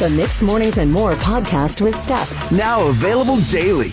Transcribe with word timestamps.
The 0.00 0.08
Mixed 0.08 0.42
Mornings 0.42 0.78
and 0.78 0.90
More 0.90 1.12
podcast 1.12 1.82
with 1.82 1.94
Steph. 2.00 2.50
Now 2.50 2.86
available 2.86 3.36
daily. 3.50 3.92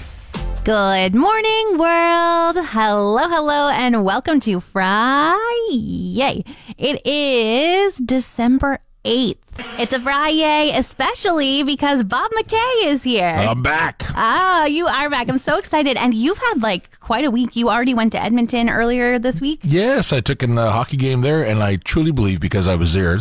Good 0.64 1.14
morning, 1.14 1.77
world. 1.77 2.55
Hello, 2.55 3.27
hello, 3.27 3.68
and 3.68 4.05
welcome 4.05 4.40
to 4.40 4.62
Friday. 4.62 6.45
It 6.78 7.05
is 7.05 7.98
December 7.98 8.80
8th. 9.04 9.36
It's 9.78 9.91
a 9.91 10.00
Friday, 10.00 10.72
especially 10.73 11.64
because 11.64 12.05
Bob 12.05 12.31
MacKay 12.36 12.86
is 12.86 13.03
here. 13.03 13.36
I'm 13.38 13.62
back. 13.62 14.03
Ah, 14.16 14.64
you 14.64 14.88
are 14.88 15.09
back. 15.09 15.28
I'm 15.28 15.38
so 15.38 15.58
excited. 15.58 15.98
And 15.98 16.14
you've 16.14 16.38
had 16.38 16.64
like 16.64 16.98
quite 17.02 17.26
a 17.26 17.31
week. 17.31 17.58
You 17.58 17.70
already 17.70 17.94
went 17.94 18.14
to 18.14 18.23
Edmonton 18.23 18.70
earlier 18.70 19.20
this 19.20 19.42
week. 19.42 19.59
Yes, 19.62 20.14
I 20.14 20.22
took 20.22 20.42
in 20.42 20.58
a 20.58 20.72
hockey 20.72 20.95
game 20.95 21.20
there, 21.20 21.44
and 21.44 21.62
I 21.62 21.76
truly 21.76 22.12
believe 22.12 22.39
because 22.39 22.66
I 22.66 22.76
was 22.76 22.94
there, 22.94 23.20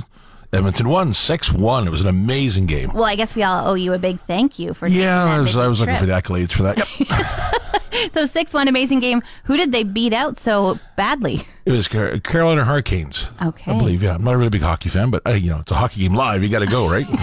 Edmonton 0.52 0.88
won 0.88 1.12
6 1.12 1.52
1. 1.52 1.86
It 1.86 1.90
was 1.90 2.00
an 2.02 2.08
amazing 2.08 2.66
game. 2.66 2.92
Well, 2.92 3.04
I 3.04 3.14
guess 3.16 3.34
we 3.34 3.42
all 3.42 3.68
owe 3.68 3.74
you 3.74 3.92
a 3.92 3.98
big 3.98 4.20
thank 4.20 4.58
you 4.58 4.74
for 4.74 4.86
Yeah, 4.86 5.24
that 5.24 5.30
I 5.32 5.40
was, 5.40 5.56
I 5.56 5.66
was 5.68 5.80
looking 5.80 5.96
for 5.96 6.06
the 6.06 6.12
accolades 6.12 6.52
for 6.52 6.62
that. 6.64 6.78
Yep. 6.78 7.82
So 8.12 8.26
6 8.26 8.52
1 8.52 8.68
amazing 8.68 9.00
game. 9.00 9.22
Who 9.44 9.56
did 9.56 9.72
they 9.72 9.82
beat 9.82 10.12
out 10.12 10.38
so 10.38 10.78
badly? 10.96 11.46
It 11.64 11.72
was 11.72 11.88
Car- 11.88 12.18
Carolina 12.18 12.64
Hurricanes. 12.64 13.28
Okay. 13.42 13.72
I 13.72 13.78
believe, 13.78 14.02
yeah. 14.02 14.14
I'm 14.14 14.24
not 14.24 14.34
a 14.34 14.36
really 14.38 14.50
big 14.50 14.62
hockey 14.62 14.88
fan, 14.88 15.10
but, 15.10 15.22
uh, 15.26 15.30
you 15.32 15.50
know, 15.50 15.60
it's 15.60 15.72
a 15.72 15.74
hockey 15.76 16.00
game 16.02 16.14
live. 16.14 16.42
You 16.42 16.48
got 16.48 16.60
to 16.60 16.66
go, 16.66 16.88
right? 16.88 17.06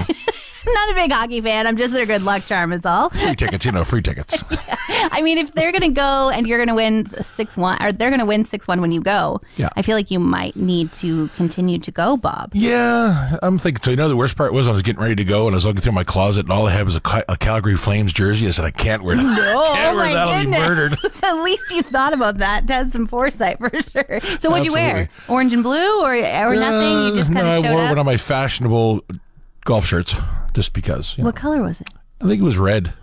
Not 0.65 0.91
a 0.91 0.93
big 0.95 1.11
hockey 1.11 1.41
fan. 1.41 1.67
I'm 1.67 1.75
just 1.75 1.91
their 1.93 2.05
good 2.05 2.21
luck 2.21 2.45
charm, 2.45 2.71
is 2.71 2.85
all. 2.85 3.09
free 3.09 3.35
tickets, 3.37 3.65
you 3.65 3.73
know, 3.73 3.83
free 3.83 4.01
tickets. 4.01 4.41
I 5.11 5.21
mean, 5.21 5.37
if 5.37 5.53
they're 5.53 5.73
going 5.73 5.81
to 5.81 5.89
go 5.89 6.29
and 6.29 6.47
you're 6.47 6.57
going 6.57 6.69
to 6.69 6.73
win 6.73 7.05
6 7.05 7.57
1, 7.57 7.83
or 7.83 7.91
they're 7.91 8.09
going 8.09 8.21
to 8.21 8.25
win 8.25 8.45
6 8.45 8.65
1 8.65 8.79
when 8.79 8.93
you 8.93 9.01
go, 9.01 9.41
Yeah. 9.57 9.67
I 9.75 9.81
feel 9.81 9.97
like 9.97 10.09
you 10.09 10.19
might 10.21 10.55
need 10.55 10.93
to 10.93 11.27
continue 11.35 11.79
to 11.79 11.91
go, 11.91 12.15
Bob. 12.15 12.51
Yeah, 12.53 13.37
I'm 13.43 13.57
thinking. 13.59 13.83
So 13.83 13.91
you 13.91 13.97
know, 13.97 14.07
the 14.07 14.15
worst 14.15 14.37
part 14.37 14.53
was 14.53 14.65
I 14.69 14.71
was 14.71 14.83
getting 14.83 15.01
ready 15.01 15.15
to 15.15 15.25
go, 15.25 15.47
and 15.47 15.53
I 15.53 15.57
was 15.57 15.65
looking 15.65 15.81
through 15.81 15.91
my 15.91 16.05
closet, 16.05 16.45
and 16.45 16.51
all 16.53 16.65
I 16.65 16.71
had 16.71 16.85
was 16.85 16.95
a, 16.95 17.01
Cal- 17.01 17.25
a 17.27 17.35
Calgary 17.35 17.75
Flames 17.75 18.13
jersey. 18.13 18.47
I 18.47 18.51
said, 18.51 18.63
I 18.63 18.71
can't 18.71 19.03
wear 19.03 19.17
that. 19.17 19.53
Oh, 19.53 19.73
can't 19.73 19.97
wear 19.97 20.13
that. 20.13 20.27
I'll 20.29 20.43
murdered. 20.67 20.93
At 21.23 21.43
least 21.43 21.63
you 21.71 21.81
thought 21.83 22.13
about 22.13 22.37
that. 22.39 22.69
Had 22.69 22.91
some 22.91 23.05
foresight 23.07 23.57
for 23.59 23.69
sure. 23.81 24.19
So 24.39 24.49
what'd 24.49 24.65
you 24.65 24.73
wear? 24.73 25.09
Orange 25.27 25.53
and 25.53 25.63
blue, 25.63 26.01
or 26.01 26.13
or 26.15 26.55
nothing? 26.55 27.07
You 27.07 27.15
just 27.15 27.29
Uh, 27.31 27.33
kind 27.33 27.45
no, 27.47 27.57
of 27.59 27.65
I 27.65 27.71
wore 27.71 27.81
up. 27.83 27.89
one 27.89 27.99
of 27.99 28.05
my 28.05 28.17
fashionable 28.17 29.01
golf 29.65 29.85
shirts, 29.85 30.15
just 30.53 30.73
because. 30.73 31.17
what 31.17 31.25
know. 31.25 31.31
color 31.41 31.61
was 31.63 31.79
it? 31.81 31.87
I 32.21 32.27
think 32.27 32.41
it 32.41 32.45
was 32.45 32.57
red. 32.57 32.93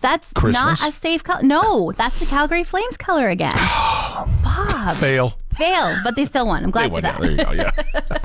That's 0.00 0.32
Christmas? 0.32 0.80
not 0.80 0.88
a 0.88 0.92
safe 0.92 1.24
color. 1.24 1.42
No, 1.42 1.92
that's 1.96 2.20
the 2.20 2.26
Calgary 2.26 2.62
Flames 2.62 2.96
color 2.96 3.28
again. 3.28 3.52
Bob, 4.44 4.94
Fail. 4.96 5.32
fail, 5.56 5.96
but 6.04 6.14
they 6.14 6.24
still 6.24 6.46
won. 6.46 6.62
I'm 6.64 6.70
glad 6.70 6.92
They 6.92 6.96
for 6.96 7.00
that. 7.02 7.20
There 7.20 7.30
you 7.32 7.36
go. 7.36 7.50
Yeah. 7.50 7.70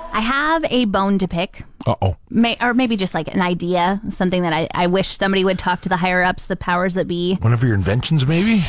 I 0.13 0.19
have 0.19 0.65
a 0.69 0.85
bone 0.85 1.17
to 1.17 1.27
pick. 1.27 1.63
Uh 1.85 1.95
oh. 2.01 2.17
May, 2.29 2.57
or 2.61 2.73
maybe 2.73 2.95
just 2.95 3.13
like 3.13 3.27
an 3.33 3.41
idea, 3.41 4.01
something 4.09 4.43
that 4.43 4.53
I, 4.53 4.67
I 4.73 4.87
wish 4.87 5.09
somebody 5.09 5.43
would 5.43 5.59
talk 5.59 5.81
to 5.81 5.89
the 5.89 5.97
higher 5.97 6.23
ups, 6.23 6.45
the 6.45 6.55
powers 6.55 6.93
that 6.93 7.07
be. 7.07 7.35
One 7.41 7.53
of 7.53 7.63
your 7.63 7.73
inventions, 7.73 8.25
maybe? 8.25 8.63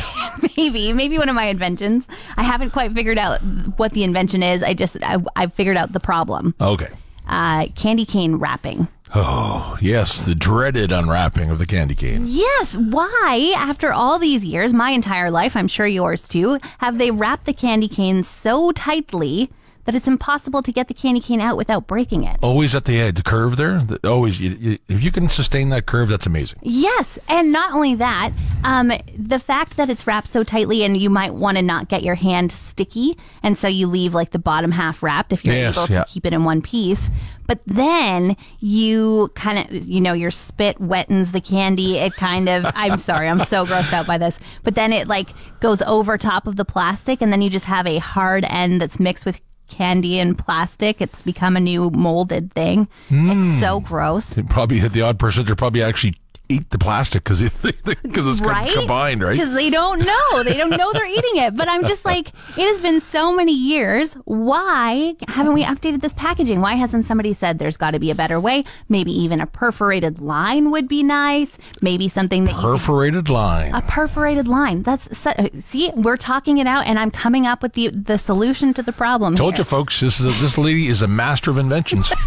Maybe, 0.57 0.93
maybe 0.93 1.19
one 1.19 1.29
of 1.29 1.35
my 1.35 1.45
inventions. 1.45 2.07
I 2.37 2.43
haven't 2.43 2.71
quite 2.71 2.93
figured 2.93 3.19
out 3.19 3.41
what 3.77 3.93
the 3.93 4.05
invention 4.05 4.43
is. 4.43 4.63
I 4.63 4.75
just, 4.75 4.97
I, 5.03 5.19
I 5.37 5.47
figured 5.49 5.77
out 5.77 5.93
the 5.93 6.01
problem. 6.01 6.55
Okay. 6.61 6.89
Uh, 7.29 7.67
candy 7.75 8.05
cane 8.05 8.37
wrapping. 8.37 8.87
Oh, 9.17 9.77
yes, 9.81 10.25
the 10.25 10.35
dreaded 10.35 10.91
unwrapping 10.91 11.51
of 11.51 11.59
the 11.59 11.67
candy 11.67 11.95
cane. 11.95 12.25
Yes. 12.27 12.77
Why, 12.77 13.53
after 13.57 13.93
all 13.93 14.19
these 14.19 14.45
years, 14.45 14.73
my 14.73 14.91
entire 14.91 15.31
life, 15.31 15.57
I'm 15.57 15.69
sure 15.69 15.87
yours 15.87 16.27
too, 16.29 16.59
have 16.79 16.99
they 16.99 17.11
wrapped 17.11 17.47
the 17.47 17.55
candy 17.55 17.89
cane 17.89 18.25
so 18.25 18.73
tightly 18.73 19.51
that 19.85 19.95
it's 19.95 20.07
impossible 20.09 20.63
to 20.63 20.73
get 20.73 20.89
the 20.89 20.95
candy 20.95 21.21
cane 21.21 21.41
out 21.41 21.57
without 21.57 21.87
breaking 21.87 22.25
it? 22.25 22.37
Always 22.43 22.75
at 22.75 22.85
the 22.85 23.01
edge, 23.01 23.17
the 23.17 23.23
curve 23.23 23.57
there. 23.57 23.81
Always, 24.05 24.41
you, 24.41 24.51
you, 24.59 24.79
if 24.89 25.03
you 25.03 25.11
can 25.11 25.29
sustain 25.29 25.69
that 25.71 25.87
curve, 25.87 26.09
that's 26.09 26.27
amazing. 26.27 26.59
Yes, 26.63 27.19
and 27.29 27.53
not 27.53 27.73
only 27.75 27.95
that, 27.97 28.33
um, 28.65 28.93
the 29.19 29.39
fact 29.39 29.77
that 29.77 29.91
it's 29.91 30.07
wrapped 30.07 30.29
so 30.29 30.43
tightly, 30.45 30.83
and 30.85 30.97
you 30.97 31.11
might 31.11 31.35
want 31.35 31.57
to 31.59 31.63
not 31.63 31.89
get 31.89 32.03
your 32.03 32.15
hand 32.15 32.53
sticky, 32.53 33.17
and 33.43 33.59
so 33.59 33.69
you 33.69 33.87
leave 33.87 34.15
like 34.15 34.31
the 34.31 34.39
bottom 34.39 34.71
half 34.73 35.03
wrapped 35.03 35.33
if 35.33 35.45
you're 35.45 35.55
Yes, 35.55 35.77
able 35.77 35.87
to 35.89 36.05
keep 36.09 36.25
it 36.27 36.33
in 36.33 36.45
one 36.45 36.63
piece. 36.63 37.09
But 37.47 37.61
then 37.67 38.39
you 38.61 39.31
kind 39.35 39.59
of, 39.59 39.87
you 39.87 40.01
know, 40.01 40.15
your 40.15 40.31
spit 40.31 40.81
wettens 40.81 41.33
the 41.33 41.43
candy. 41.43 41.99
It 41.99 42.15
kind 42.15 42.49
of, 42.49 42.65
I'm 42.75 42.99
sorry, 42.99 43.29
I'm 43.29 43.45
so 43.45 43.67
grossed 43.67 43.93
out 43.93 44.07
by 44.07 44.17
this. 44.17 44.39
But 44.63 44.77
then 44.77 44.95
it 44.95 45.09
like 45.09 45.29
goes 45.61 45.83
over 45.83 46.17
top 46.17 46.47
of 46.47 46.57
the 46.57 46.65
plastic, 46.65 47.21
and 47.21 47.31
then 47.31 47.43
you 47.43 47.51
just 47.51 47.67
have 47.67 47.87
a 47.87 47.99
hard 47.99 48.47
end 48.49 48.81
that's 48.81 48.99
mixed 48.99 49.27
with 49.27 49.43
candy 49.69 50.19
and 50.19 50.37
plastic. 50.37 51.01
It's 51.01 51.23
become 51.23 51.57
a 51.57 51.61
new 51.61 51.91
molded 51.91 52.53
thing. 52.53 52.89
It's 53.09 53.55
hmm. 53.55 53.61
so 53.61 53.81
gross. 53.81 54.37
It 54.37 54.49
probably 54.49 54.79
hit 54.79 54.93
the 54.93 55.03
odd 55.03 55.19
person 55.19 55.45
to 55.47 55.57
probably 55.57 55.83
actually 55.83 56.15
eat 56.49 56.69
the 56.71 56.79
plastic 56.79 57.25
because 57.25 57.41
it's 57.65 58.41
right? 58.43 58.73
combined, 58.75 59.23
right? 59.23 59.33
Because 59.39 59.55
they 59.55 59.71
don't 59.71 59.99
know. 60.01 60.43
They 60.43 60.57
don't 60.57 60.71
know 60.71 60.93
they're 60.93 61.07
eating 61.07 61.37
it. 61.37 61.57
But 61.57 61.69
I'm 61.69 61.85
just 61.85 62.05
like, 62.05 62.29
it 62.57 62.67
has 62.73 62.81
been 62.83 63.01
so 63.01 63.35
many 63.35 63.53
years. 63.55 64.13
Why 64.25 65.15
haven't 65.29 65.55
we 65.55 65.65
updated 65.65 66.01
this 66.03 66.13
packaging? 66.13 66.61
Why 66.61 66.75
hasn't 66.75 67.07
somebody 67.07 67.33
said 67.35 67.59
there's 67.59 67.77
got 67.77 67.93
to 67.93 67.99
be 67.99 68.11
a 68.11 68.15
better 68.15 68.39
way? 68.39 68.63
Maybe 68.89 69.11
even 69.13 69.41
a 69.41 69.47
perforated 69.47 70.21
line 70.21 70.71
would 70.71 70.87
be 70.89 71.03
nice. 71.03 71.57
Maybe 71.81 72.09
something 72.09 72.45
that 72.45 72.55
Perforated 72.55 73.29
line. 73.31 73.75
a 73.75 73.81
perforated 73.83 74.47
line. 74.47 74.83
That's 74.83 75.17
su- 75.17 75.31
uh, 75.31 75.49
see, 75.61 75.91
we're 75.95 76.17
talking 76.19 76.59
it 76.59 76.67
out, 76.67 76.87
and 76.87 76.99
I'm 76.99 77.11
coming 77.11 77.47
up 77.47 77.63
with 77.63 77.73
the 77.73 77.89
the 77.89 78.19
solution 78.19 78.75
to 78.75 78.83
the 78.83 78.93
problem. 78.93 79.35
Told 79.35 79.55
here. 79.55 79.61
you, 79.61 79.65
folks. 79.65 80.01
This 80.01 80.21
is 80.21 80.27
a, 80.27 80.41
this 80.43 80.59
lady 80.59 80.89
is 80.89 81.01
a 81.03 81.09
master 81.09 81.51
of 81.51 81.59
inventions. 81.59 82.13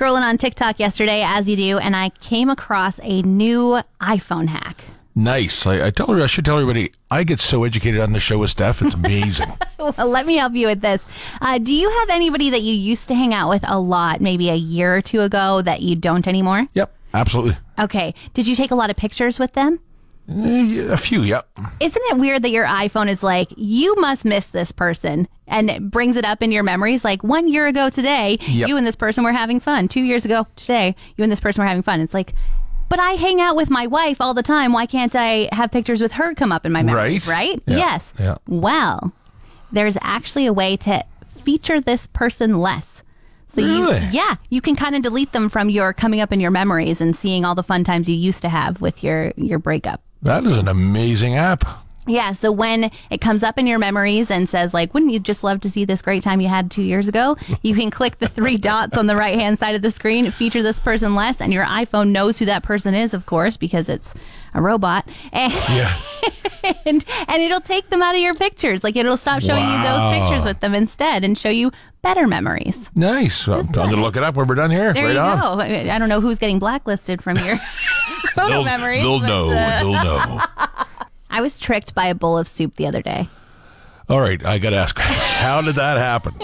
Scrolling 0.00 0.22
on 0.22 0.38
TikTok 0.38 0.78
yesterday, 0.78 1.22
as 1.22 1.46
you 1.46 1.56
do, 1.56 1.76
and 1.76 1.94
I 1.94 2.08
came 2.08 2.48
across 2.48 2.98
a 3.02 3.20
new 3.20 3.82
iPhone 4.00 4.48
hack. 4.48 4.82
nice. 5.14 5.66
I, 5.66 5.88
I 5.88 5.90
tell 5.90 6.06
her. 6.06 6.22
I 6.22 6.26
should 6.26 6.46
tell 6.46 6.56
everybody. 6.58 6.92
I 7.10 7.22
get 7.22 7.38
so 7.38 7.64
educated 7.64 8.00
on 8.00 8.12
the 8.12 8.18
show 8.18 8.38
with 8.38 8.48
Steph. 8.48 8.80
It's 8.80 8.94
amazing. 8.94 9.52
Well, 9.78 10.08
let 10.08 10.26
me 10.26 10.36
help 10.36 10.54
you 10.54 10.66
with 10.66 10.82
this. 10.82 11.02
Uh, 11.40 11.56
do 11.58 11.74
you 11.74 11.88
have 11.90 12.10
anybody 12.10 12.50
that 12.50 12.60
you 12.60 12.74
used 12.74 13.08
to 13.08 13.14
hang 13.14 13.32
out 13.32 13.48
with 13.48 13.64
a 13.66 13.78
lot, 13.78 14.20
maybe 14.20 14.50
a 14.50 14.54
year 14.54 14.94
or 14.94 15.00
two 15.00 15.22
ago, 15.22 15.62
that 15.62 15.80
you 15.80 15.96
don't 15.96 16.28
anymore? 16.28 16.66
yep, 16.74 16.94
absolutely. 17.14 17.56
Okay. 17.78 18.14
Did 18.34 18.46
you 18.46 18.54
take 18.54 18.70
a 18.70 18.74
lot 18.74 18.90
of 18.90 18.96
pictures 18.96 19.38
with 19.38 19.54
them? 19.54 19.80
Eh, 20.30 20.86
A 20.92 20.96
few. 20.96 21.22
Yep. 21.22 21.48
Isn't 21.80 22.02
it 22.10 22.18
weird 22.18 22.42
that 22.42 22.50
your 22.50 22.64
iPhone 22.66 23.08
is 23.10 23.22
like, 23.22 23.48
you 23.56 23.94
must 23.96 24.24
miss 24.24 24.46
this 24.48 24.70
person 24.72 25.26
and 25.46 25.68
it 25.70 25.90
brings 25.90 26.16
it 26.16 26.24
up 26.24 26.42
in 26.42 26.52
your 26.52 26.62
memories? 26.62 27.04
Like 27.04 27.22
one 27.24 27.48
year 27.48 27.66
ago 27.66 27.90
today, 27.90 28.38
Yep. 28.46 28.68
you 28.68 28.76
and 28.76 28.86
this 28.86 28.96
person 28.96 29.24
were 29.24 29.32
having 29.32 29.58
fun. 29.60 29.88
Two 29.88 30.02
years 30.02 30.24
ago 30.24 30.46
today, 30.56 30.94
you 31.16 31.22
and 31.24 31.32
this 31.32 31.40
person 31.40 31.62
were 31.62 31.68
having 31.68 31.82
fun. 31.82 32.00
It's 32.00 32.14
like, 32.14 32.34
but 32.88 32.98
I 32.98 33.12
hang 33.12 33.40
out 33.40 33.56
with 33.56 33.70
my 33.70 33.86
wife 33.86 34.20
all 34.20 34.34
the 34.34 34.42
time. 34.42 34.72
Why 34.72 34.86
can't 34.86 35.14
I 35.14 35.48
have 35.52 35.70
pictures 35.70 36.00
with 36.00 36.12
her 36.12 36.34
come 36.34 36.52
up 36.52 36.64
in 36.66 36.72
my 36.72 36.82
memories? 36.82 37.26
Right. 37.26 37.48
Right? 37.50 37.62
Yeah. 37.66 37.76
Yes. 37.76 38.12
Yeah. 38.18 38.36
Well, 38.48 39.12
there's 39.72 39.96
actually 40.00 40.46
a 40.46 40.52
way 40.52 40.76
to 40.78 41.04
feature 41.44 41.80
this 41.80 42.06
person 42.06 42.58
less. 42.60 43.02
So 43.54 43.62
Really? 43.62 43.98
you, 43.98 44.08
yeah, 44.12 44.36
you 44.50 44.60
can 44.60 44.76
kind 44.76 44.94
of 44.94 45.02
delete 45.02 45.32
them 45.32 45.48
from 45.48 45.70
your 45.70 45.92
coming 45.92 46.20
up 46.20 46.32
in 46.32 46.38
your 46.38 46.52
memories 46.52 47.00
and 47.00 47.16
seeing 47.16 47.44
all 47.44 47.54
the 47.56 47.62
fun 47.64 47.82
times 47.82 48.08
you 48.08 48.14
used 48.14 48.42
to 48.42 48.48
have 48.48 48.80
with 48.80 49.02
your 49.02 49.32
your 49.36 49.58
breakup. 49.58 50.00
That 50.22 50.44
is 50.44 50.58
an 50.58 50.68
amazing 50.68 51.36
app. 51.36 51.64
Yeah, 52.06 52.32
so 52.32 52.50
when 52.50 52.90
it 53.10 53.20
comes 53.20 53.42
up 53.42 53.56
in 53.58 53.66
your 53.66 53.78
memories 53.78 54.30
and 54.30 54.48
says 54.48 54.74
like, 54.74 54.92
"Wouldn't 54.94 55.12
you 55.12 55.20
just 55.20 55.44
love 55.44 55.60
to 55.60 55.70
see 55.70 55.84
this 55.84 56.02
great 56.02 56.22
time 56.22 56.40
you 56.40 56.48
had 56.48 56.70
2 56.70 56.82
years 56.82 57.06
ago?" 57.08 57.36
You 57.62 57.74
can 57.74 57.90
click 57.90 58.18
the 58.18 58.26
three 58.26 58.56
dots 58.70 58.96
on 58.96 59.06
the 59.06 59.14
right-hand 59.14 59.58
side 59.58 59.74
of 59.74 59.82
the 59.82 59.90
screen, 59.90 60.30
feature 60.30 60.62
this 60.62 60.80
person 60.80 61.14
less, 61.14 61.40
and 61.40 61.52
your 61.52 61.64
iPhone 61.66 62.08
knows 62.08 62.38
who 62.38 62.46
that 62.46 62.62
person 62.64 62.94
is, 62.94 63.14
of 63.14 63.26
course, 63.26 63.56
because 63.56 63.88
it's 63.88 64.12
a 64.54 64.60
robot. 64.62 65.06
And 65.32 65.52
Yeah. 65.52 65.94
and, 66.84 67.04
and 67.28 67.42
it'll 67.42 67.60
take 67.60 67.88
them 67.90 68.02
out 68.02 68.14
of 68.14 68.20
your 68.20 68.34
pictures. 68.34 68.82
Like 68.82 68.96
it'll 68.96 69.16
stop 69.16 69.40
showing 69.42 69.64
you 69.64 69.82
those 69.82 70.14
pictures 70.18 70.44
with 70.44 70.60
them 70.60 70.74
instead 70.74 71.22
and 71.24 71.38
show 71.38 71.48
you 71.48 71.70
better 72.02 72.26
memories. 72.26 72.90
Nice. 72.94 73.46
Well, 73.46 73.60
I'm 73.60 73.66
going 73.72 73.90
to 73.90 73.96
look 73.96 74.16
it 74.16 74.22
up 74.22 74.34
when 74.34 74.46
we're 74.48 74.54
done 74.56 74.70
here. 74.70 74.92
There 74.92 75.04
right 75.06 75.14
you 75.14 75.18
on. 75.20 75.58
go. 75.58 75.62
I 75.62 75.98
don't 75.98 76.08
know 76.10 76.20
who's 76.20 76.38
getting 76.38 76.58
blacklisted 76.58 77.22
from 77.22 77.36
your 77.38 77.56
photo 78.42 78.48
They'll, 78.54 78.64
memories. 78.64 79.02
they'll 79.02 79.20
but, 79.20 79.26
know. 79.26 79.50
uh, 79.50 79.78
They'll 79.80 79.92
know. 80.04 80.40
I 81.30 81.40
was 81.40 81.58
tricked 81.58 81.94
by 81.94 82.06
a 82.06 82.14
bowl 82.14 82.36
of 82.38 82.48
soup 82.48 82.74
the 82.76 82.86
other 82.86 83.02
day. 83.02 83.28
All 84.08 84.20
right. 84.20 84.44
I 84.44 84.58
got 84.58 84.70
to 84.70 84.76
ask. 84.76 84.98
How 84.98 85.62
did 85.62 85.76
that 85.76 85.96
happen? 85.96 86.34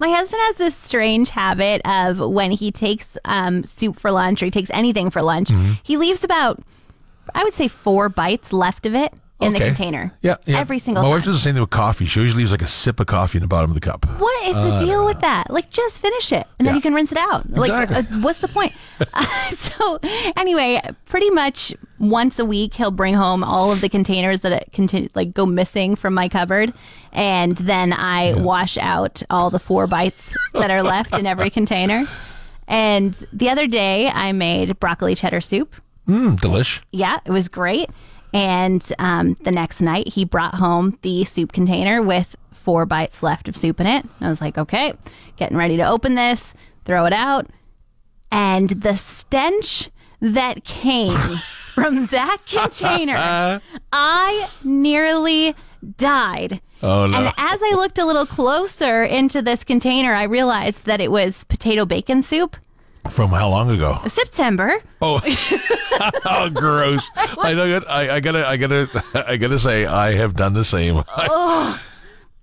My 0.00 0.08
husband 0.08 0.40
has 0.44 0.56
this 0.56 0.74
strange 0.76 1.28
habit 1.30 1.82
of 1.84 2.18
when 2.18 2.50
he 2.50 2.72
takes 2.72 3.18
um, 3.26 3.64
soup 3.64 4.00
for 4.00 4.10
lunch 4.10 4.42
or 4.42 4.46
he 4.46 4.50
takes 4.50 4.70
anything 4.70 5.10
for 5.10 5.20
lunch, 5.22 5.48
Mm-hmm. 5.50 5.72
he 5.82 5.96
leaves 5.98 6.24
about, 6.24 6.60
I 7.34 7.44
would 7.44 7.52
say, 7.54 7.68
four 7.68 8.08
bites 8.08 8.52
left 8.54 8.86
of 8.86 8.94
it 8.94 9.12
in 9.40 9.52
the 9.52 9.58
container. 9.58 10.12
Yeah, 10.22 10.36
yeah. 10.44 10.58
Every 10.58 10.78
single 10.78 11.02
My 11.02 11.08
time. 11.08 11.16
wife 11.16 11.24
does 11.24 11.34
the 11.34 11.40
same 11.40 11.54
thing 11.54 11.60
with 11.62 11.70
coffee. 11.70 12.04
She 12.04 12.20
always 12.20 12.34
leaves 12.34 12.50
like 12.50 12.62
a 12.62 12.66
sip 12.66 13.00
of 13.00 13.06
coffee 13.06 13.38
in 13.38 13.42
the 13.42 13.48
bottom 13.48 13.70
of 13.70 13.74
the 13.74 13.80
cup. 13.80 14.04
What 14.18 14.46
is 14.48 14.54
the 14.54 14.78
deal 14.84 15.04
with 15.06 15.20
that? 15.20 15.50
Like, 15.50 15.70
just 15.70 15.98
finish 15.98 16.32
it, 16.32 16.46
and 16.58 16.66
then 16.68 16.74
you 16.74 16.80
can 16.80 16.94
rinse 16.94 17.10
it 17.12 17.18
out. 17.18 17.48
Like, 17.50 17.70
Exactly. 17.70 18.16
uh, 18.18 18.20
what's 18.22 18.40
the 18.40 18.48
point? 18.48 18.72
Uh, 19.14 19.24
so, 19.50 19.98
anyway, 20.36 20.80
pretty 21.06 21.30
much 21.30 21.72
once 21.98 22.38
a 22.38 22.44
week, 22.44 22.74
he'll 22.74 22.90
bring 22.90 23.14
home 23.14 23.42
all 23.44 23.72
of 23.72 23.80
the 23.80 23.88
containers 23.88 24.40
that 24.40 24.52
it 24.52 24.70
continue, 24.72 25.08
like 25.14 25.32
go 25.34 25.46
missing 25.46 25.96
from 25.96 26.14
my 26.14 26.28
cupboard, 26.28 26.72
and 27.12 27.56
then 27.56 27.92
I 27.92 28.34
wash 28.34 28.76
out 28.78 29.22
all 29.30 29.50
the 29.50 29.58
four 29.58 29.86
bites 29.86 30.32
that 30.54 30.70
are 30.70 30.82
left 30.82 31.14
in 31.14 31.26
every 31.26 31.50
container. 31.50 32.06
And 32.68 33.14
the 33.32 33.50
other 33.50 33.66
day, 33.66 34.08
I 34.08 34.30
made 34.32 34.78
broccoli 34.78 35.14
cheddar 35.16 35.40
soup. 35.40 35.74
Mmm, 36.06 36.36
delish. 36.38 36.80
Yeah, 36.92 37.18
it 37.24 37.30
was 37.30 37.48
great. 37.48 37.90
And 38.32 38.84
um, 38.98 39.34
the 39.42 39.50
next 39.50 39.80
night, 39.80 40.08
he 40.08 40.24
brought 40.24 40.54
home 40.54 40.98
the 41.02 41.24
soup 41.24 41.52
container 41.52 42.02
with 42.02 42.36
four 42.52 42.86
bites 42.86 43.22
left 43.22 43.48
of 43.48 43.56
soup 43.56 43.80
in 43.80 43.86
it. 43.86 44.06
I 44.20 44.28
was 44.28 44.40
like, 44.40 44.58
okay, 44.58 44.92
getting 45.36 45.56
ready 45.56 45.76
to 45.78 45.84
open 45.88 46.14
this, 46.14 46.54
throw 46.84 47.06
it 47.06 47.12
out. 47.12 47.48
And 48.30 48.68
the 48.68 48.96
stench 48.96 49.90
that 50.20 50.64
came 50.64 51.16
from 51.74 52.06
that 52.06 52.38
container, 52.46 53.60
I 53.92 54.48
nearly 54.62 55.56
died. 55.96 56.60
Oh, 56.82 57.06
no. 57.06 57.18
And 57.18 57.26
as 57.36 57.60
I 57.62 57.72
looked 57.74 57.98
a 57.98 58.04
little 58.04 58.26
closer 58.26 59.02
into 59.02 59.42
this 59.42 59.64
container, 59.64 60.14
I 60.14 60.22
realized 60.24 60.84
that 60.84 61.00
it 61.00 61.10
was 61.10 61.44
potato 61.44 61.84
bacon 61.84 62.22
soup. 62.22 62.56
From 63.08 63.30
how 63.30 63.48
long 63.48 63.70
ago? 63.70 63.98
September. 64.06 64.82
Oh, 65.00 65.20
oh, 66.24 66.50
gross! 66.50 67.10
I 67.16 67.54
know. 67.54 67.82
I, 67.88 68.16
I 68.16 68.20
gotta, 68.20 68.46
I 68.46 68.56
gotta, 68.56 69.04
I 69.14 69.36
gotta 69.36 69.58
say, 69.58 69.86
I 69.86 70.14
have 70.14 70.34
done 70.34 70.52
the 70.52 70.64
same. 70.64 71.02
Oh. 71.16 71.80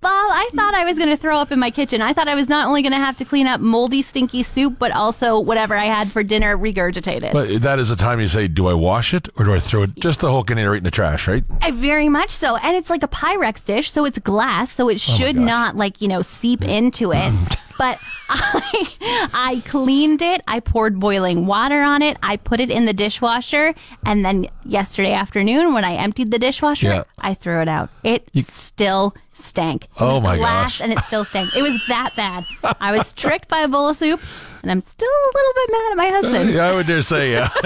Bob, 0.00 0.12
I 0.12 0.48
thought 0.54 0.74
I 0.74 0.84
was 0.84 0.96
going 0.96 1.10
to 1.10 1.16
throw 1.16 1.38
up 1.38 1.50
in 1.50 1.58
my 1.58 1.72
kitchen. 1.72 2.00
I 2.00 2.12
thought 2.12 2.28
I 2.28 2.36
was 2.36 2.48
not 2.48 2.68
only 2.68 2.82
going 2.82 2.92
to 2.92 2.98
have 2.98 3.16
to 3.16 3.24
clean 3.24 3.48
up 3.48 3.60
moldy, 3.60 4.00
stinky 4.00 4.44
soup, 4.44 4.78
but 4.78 4.92
also 4.92 5.40
whatever 5.40 5.74
I 5.74 5.86
had 5.86 6.12
for 6.12 6.22
dinner 6.22 6.56
regurgitated. 6.56 7.32
But 7.32 7.62
that 7.62 7.80
is 7.80 7.88
the 7.88 7.96
time 7.96 8.20
you 8.20 8.28
say, 8.28 8.46
"Do 8.46 8.68
I 8.68 8.74
wash 8.74 9.12
it 9.12 9.28
or 9.36 9.44
do 9.44 9.52
I 9.52 9.58
throw 9.58 9.82
it 9.82 9.96
just 9.96 10.20
the 10.20 10.30
whole 10.30 10.44
container 10.44 10.70
right 10.70 10.78
in 10.78 10.84
the 10.84 10.92
trash?" 10.92 11.26
Right? 11.26 11.42
I 11.62 11.72
very 11.72 12.08
much 12.08 12.30
so. 12.30 12.54
And 12.56 12.76
it's 12.76 12.90
like 12.90 13.02
a 13.02 13.08
Pyrex 13.08 13.64
dish, 13.64 13.90
so 13.90 14.04
it's 14.04 14.20
glass, 14.20 14.70
so 14.70 14.88
it 14.88 14.94
oh 14.94 15.16
should 15.16 15.34
gosh. 15.34 15.44
not 15.44 15.76
like, 15.76 16.00
you 16.00 16.06
know, 16.06 16.22
seep 16.22 16.62
into 16.62 17.12
it. 17.12 17.32
but 17.78 17.98
I 18.28 19.28
I 19.32 19.62
cleaned 19.66 20.20
it. 20.22 20.42
I 20.46 20.60
poured 20.60 20.98
boiling 21.00 21.46
water 21.46 21.80
on 21.82 22.02
it. 22.02 22.16
I 22.22 22.36
put 22.36 22.60
it 22.60 22.70
in 22.70 22.84
the 22.86 22.92
dishwasher, 22.92 23.74
and 24.04 24.24
then 24.24 24.48
yesterday 24.64 25.12
afternoon 25.12 25.72
when 25.72 25.84
I 25.84 25.94
emptied 25.94 26.30
the 26.30 26.38
dishwasher, 26.38 26.86
Yeah. 26.88 27.02
I 27.20 27.34
threw 27.34 27.60
it 27.62 27.68
out. 27.68 27.90
It 28.04 28.28
still 28.50 29.14
stank. 29.34 29.84
It 29.84 29.90
Oh 30.00 30.20
my 30.20 30.36
gosh. 30.36 30.80
And 30.80 30.92
it 30.92 30.98
still 31.00 31.24
stank. 31.24 31.54
It 31.56 31.62
was 31.62 31.80
that 31.88 32.14
bad. 32.16 32.44
I 32.80 32.92
was 32.96 33.12
tricked 33.12 33.48
by 33.48 33.60
a 33.60 33.68
bowl 33.68 33.88
of 33.88 33.96
soup, 33.96 34.20
and 34.62 34.70
I'm 34.70 34.80
still 34.82 35.08
a 35.08 35.30
little 35.34 35.52
bit 35.54 35.70
mad 35.72 35.90
at 35.92 35.96
my 35.96 36.08
husband. 36.08 36.50
Yeah, 36.54 36.68
I 36.68 36.74
would 36.74 36.86
dare 36.86 37.02
say, 37.02 37.32
yeah. 37.32 37.48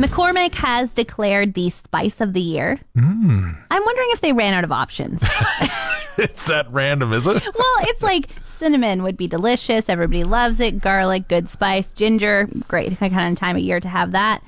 McCormick 0.00 0.54
has 0.54 0.92
declared 0.92 1.52
the 1.52 1.68
spice 1.70 2.20
of 2.22 2.32
the 2.32 2.40
year. 2.40 2.78
Hmm. 2.98 3.50
I'm 3.70 3.84
wondering 3.84 4.08
if 4.12 4.20
they 4.22 4.32
ran 4.32 4.54
out 4.54 4.64
of 4.64 4.72
options. 4.72 5.22
it's 6.24 6.46
that 6.48 6.70
random, 6.70 7.12
is 7.12 7.26
it? 7.26 7.42
well, 7.42 7.74
it's 7.80 8.02
like 8.02 8.28
cinnamon 8.44 9.02
would 9.02 9.16
be 9.16 9.26
delicious. 9.26 9.88
Everybody 9.88 10.22
loves 10.22 10.60
it. 10.60 10.80
Garlic, 10.80 11.28
good 11.28 11.48
spice. 11.48 11.94
Ginger, 11.94 12.48
great 12.68 12.98
kind 12.98 13.32
of 13.32 13.38
time 13.38 13.56
of 13.56 13.62
year 13.62 13.80
to 13.80 13.88
have 13.88 14.12
that. 14.12 14.42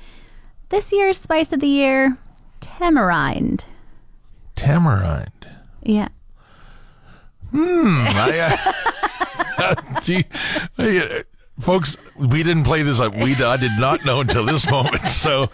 This 0.69 0.91
year's 0.91 1.17
spice 1.17 1.51
of 1.51 1.59
the 1.59 1.67
year, 1.67 2.17
tamarind. 2.61 3.65
Tamarind. 4.55 5.47
Yeah. 5.81 6.09
Hmm. 7.51 8.05
I, 8.07 8.57
uh, 9.57 9.75
gee, 10.01 10.25
uh, 10.77 11.23
folks, 11.59 11.97
we 12.15 12.43
didn't 12.43 12.63
play 12.63 12.83
this 12.83 12.99
up. 12.99 13.13
We 13.15 13.35
I 13.35 13.57
did 13.57 13.71
not 13.79 14.03
know 14.05 14.21
until 14.21 14.45
this 14.45 14.69
moment. 14.69 15.01
So, 15.07 15.49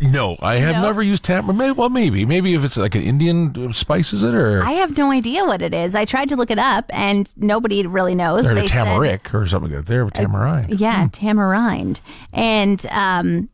no, 0.00 0.36
I 0.40 0.56
have 0.56 0.76
No? 0.76 0.82
never 0.82 1.02
used 1.02 1.22
tamarind. 1.24 1.58
Maybe, 1.58 1.72
well, 1.72 1.88
maybe, 1.88 2.24
maybe 2.26 2.54
if 2.54 2.64
it's 2.64 2.76
like 2.76 2.94
an 2.94 3.02
Indian 3.02 3.72
spice, 3.72 4.12
is 4.12 4.22
it 4.22 4.34
or 4.34 4.62
I 4.64 4.72
have 4.72 4.96
no 4.96 5.10
idea 5.10 5.44
what 5.44 5.62
it 5.62 5.72
is. 5.74 5.94
I 5.94 6.04
tried 6.04 6.28
to 6.30 6.36
look 6.36 6.50
it 6.50 6.58
up 6.58 6.86
and 6.90 7.32
nobody 7.36 7.86
really 7.86 8.14
knows. 8.14 8.46
or 8.46 8.54
the 8.54 8.62
They 8.62 8.66
said- 8.66 8.86
tamarick 8.86 9.32
or 9.34 9.46
something 9.46 9.72
like 9.72 9.86
that. 9.86 9.86
There, 9.92 10.08
tamarind. 10.10 10.78
Yeah, 10.80 11.08
tamarind. 11.12 12.00
And 12.32 12.84
um, 12.86 13.48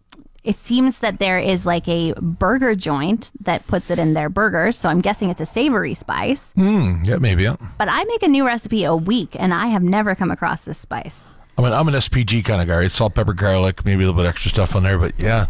it 0.44 0.56
seems 0.56 1.00
that 1.00 1.18
there 1.18 1.38
is 1.38 1.66
like 1.66 1.86
a 1.88 2.12
burger 2.14 2.74
joint 2.74 3.30
that 3.40 3.66
puts 3.66 3.90
it 3.90 3.98
in 3.98 4.14
their 4.14 4.28
burgers. 4.28 4.76
So 4.78 4.88
I'm 4.88 5.00
guessing 5.00 5.30
it's 5.30 5.40
a 5.40 5.46
savory 5.46 5.94
spice. 5.94 6.50
Hmm, 6.54 7.02
yeah, 7.04 7.16
maybe. 7.16 7.42
Yeah. 7.44 7.56
But 7.76 7.88
I 7.88 8.04
make 8.04 8.22
a 8.22 8.28
new 8.28 8.46
recipe 8.46 8.84
a 8.84 8.96
week 8.96 9.36
and 9.38 9.52
I 9.54 9.66
have 9.68 9.82
never 9.82 10.14
come 10.14 10.30
across 10.30 10.64
this 10.64 10.78
spice. 10.78 11.24
I 11.58 11.60
mean, 11.60 11.72
I'm 11.72 11.88
an 11.88 11.94
SPG 11.94 12.44
kind 12.44 12.62
of 12.62 12.68
guy. 12.68 12.76
Right? 12.76 12.90
Salt, 12.90 13.14
pepper, 13.16 13.32
garlic, 13.32 13.84
maybe 13.84 14.04
a 14.04 14.06
little 14.06 14.22
bit 14.22 14.28
extra 14.28 14.48
stuff 14.48 14.76
on 14.76 14.84
there. 14.84 14.96
But 14.96 15.14
yeah, 15.18 15.46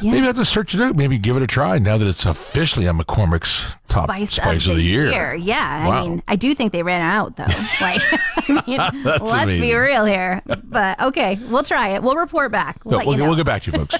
Yeah. 0.00 0.10
maybe 0.10 0.24
I 0.24 0.26
have 0.26 0.36
to 0.36 0.44
search 0.44 0.74
it 0.74 0.80
out. 0.80 0.96
Maybe 0.96 1.18
give 1.18 1.36
it 1.36 1.42
a 1.42 1.46
try 1.46 1.78
now 1.78 1.96
that 1.98 2.06
it's 2.06 2.26
officially 2.26 2.88
on 2.88 2.98
McCormick's 2.98 3.76
top 3.88 4.06
spice, 4.10 4.66
of, 4.66 4.74
the, 4.74 4.82
year. 4.82 5.34
Yeah. 5.36 5.86
Wow. 5.86 5.92
I 5.92 6.08
mean, 6.08 6.22
I 6.26 6.34
do 6.34 6.52
think 6.54 6.72
they 6.72 6.82
ran 6.82 7.00
out 7.00 7.36
though. 7.36 7.46
Like, 7.80 8.00
I 8.48 8.62
mean, 8.66 8.78
That's 9.04 9.22
let's 9.22 9.50
be 9.52 9.74
real 9.74 10.04
here. 10.04 10.42
But 10.64 11.00
okay, 11.00 11.38
we'll 11.48 11.62
try 11.62 11.90
it. 11.90 12.02
We'll 12.02 12.16
report 12.16 12.50
back. 12.50 12.80
We'll, 12.84 12.98
No, 12.98 13.06
we'll, 13.06 13.14
you 13.14 13.20
know. 13.22 13.26
we'll 13.28 13.36
get 13.36 13.46
back 13.46 13.62
to 13.62 13.70
you, 13.70 13.78
folks. 13.78 13.96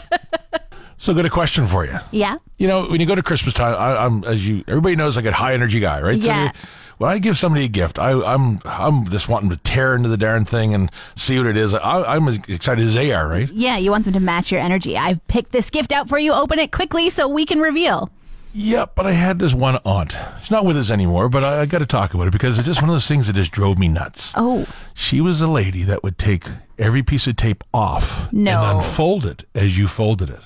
so, 0.96 1.14
got 1.14 1.26
a 1.26 1.30
question 1.30 1.66
for 1.66 1.84
you. 1.84 1.98
yeah. 2.10 2.36
You 2.58 2.66
know, 2.68 2.86
when 2.86 3.00
you 3.00 3.06
go 3.06 3.14
to 3.14 3.22
Christmas 3.22 3.54
time, 3.54 3.74
I, 3.74 4.04
I'm 4.04 4.24
as 4.24 4.48
you 4.48 4.64
everybody 4.66 4.96
knows, 4.96 5.16
I 5.18 5.20
get 5.22 5.34
high 5.34 5.52
energy 5.52 5.78
guy, 5.78 6.00
right? 6.00 6.18
Yeah. 6.20 6.52
So 6.52 6.58
when 6.98 7.10
I 7.10 7.18
give 7.18 7.36
somebody 7.38 7.64
a 7.64 7.68
gift, 7.68 7.98
I, 7.98 8.12
I'm 8.12 8.60
I'm 8.64 9.08
just 9.08 9.28
wanting 9.28 9.50
to 9.50 9.56
tear 9.58 9.94
into 9.94 10.08
the 10.08 10.16
darn 10.16 10.44
thing 10.44 10.74
and 10.74 10.90
see 11.14 11.38
what 11.38 11.46
it 11.46 11.56
is. 11.56 11.74
I, 11.74 12.14
I'm 12.14 12.26
as 12.28 12.38
excited 12.48 12.86
as 12.86 12.94
they 12.94 13.12
are, 13.12 13.28
right? 13.28 13.50
Yeah, 13.52 13.76
you 13.76 13.90
want 13.90 14.04
them 14.04 14.14
to 14.14 14.20
match 14.20 14.50
your 14.50 14.60
energy. 14.60 14.96
I've 14.96 15.26
picked 15.28 15.52
this 15.52 15.70
gift 15.70 15.92
out 15.92 16.08
for 16.08 16.18
you. 16.18 16.32
Open 16.32 16.58
it 16.58 16.72
quickly 16.72 17.10
so 17.10 17.28
we 17.28 17.44
can 17.46 17.60
reveal. 17.60 18.10
Yeah, 18.58 18.86
but 18.94 19.06
I 19.06 19.12
had 19.12 19.38
this 19.38 19.52
one 19.52 19.76
aunt. 19.84 20.16
She's 20.40 20.50
not 20.50 20.64
with 20.64 20.78
us 20.78 20.90
anymore, 20.90 21.28
but 21.28 21.44
I, 21.44 21.60
I 21.60 21.66
got 21.66 21.80
to 21.80 21.86
talk 21.86 22.14
about 22.14 22.26
it 22.26 22.30
because 22.30 22.58
it's 22.58 22.66
just 22.66 22.80
one 22.80 22.88
of 22.88 22.94
those 22.96 23.06
things 23.06 23.26
that 23.26 23.34
just 23.34 23.50
drove 23.52 23.76
me 23.76 23.86
nuts. 23.86 24.32
Oh. 24.34 24.66
She 24.94 25.20
was 25.20 25.42
a 25.42 25.48
lady 25.48 25.82
that 25.82 26.02
would 26.02 26.16
take 26.16 26.44
every 26.78 27.02
piece 27.02 27.26
of 27.26 27.36
tape 27.36 27.62
off 27.74 28.32
No. 28.32 28.62
and 28.62 28.78
unfold 28.78 29.26
it 29.26 29.44
as 29.54 29.76
you 29.76 29.88
folded 29.88 30.30
it. 30.30 30.40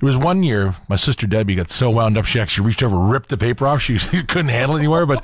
There 0.00 0.06
was 0.06 0.16
one 0.16 0.42
year 0.42 0.74
my 0.88 0.96
sister 0.96 1.26
Debbie 1.26 1.54
got 1.54 1.68
so 1.70 1.90
wound 1.90 2.16
up 2.16 2.24
she 2.24 2.40
actually 2.40 2.66
reached 2.66 2.82
over, 2.82 2.96
ripped 2.96 3.28
the 3.28 3.36
paper 3.36 3.66
off. 3.66 3.82
She 3.82 3.98
couldn't 4.22 4.48
handle 4.48 4.76
it 4.76 4.80
anymore. 4.80 5.04
But 5.04 5.22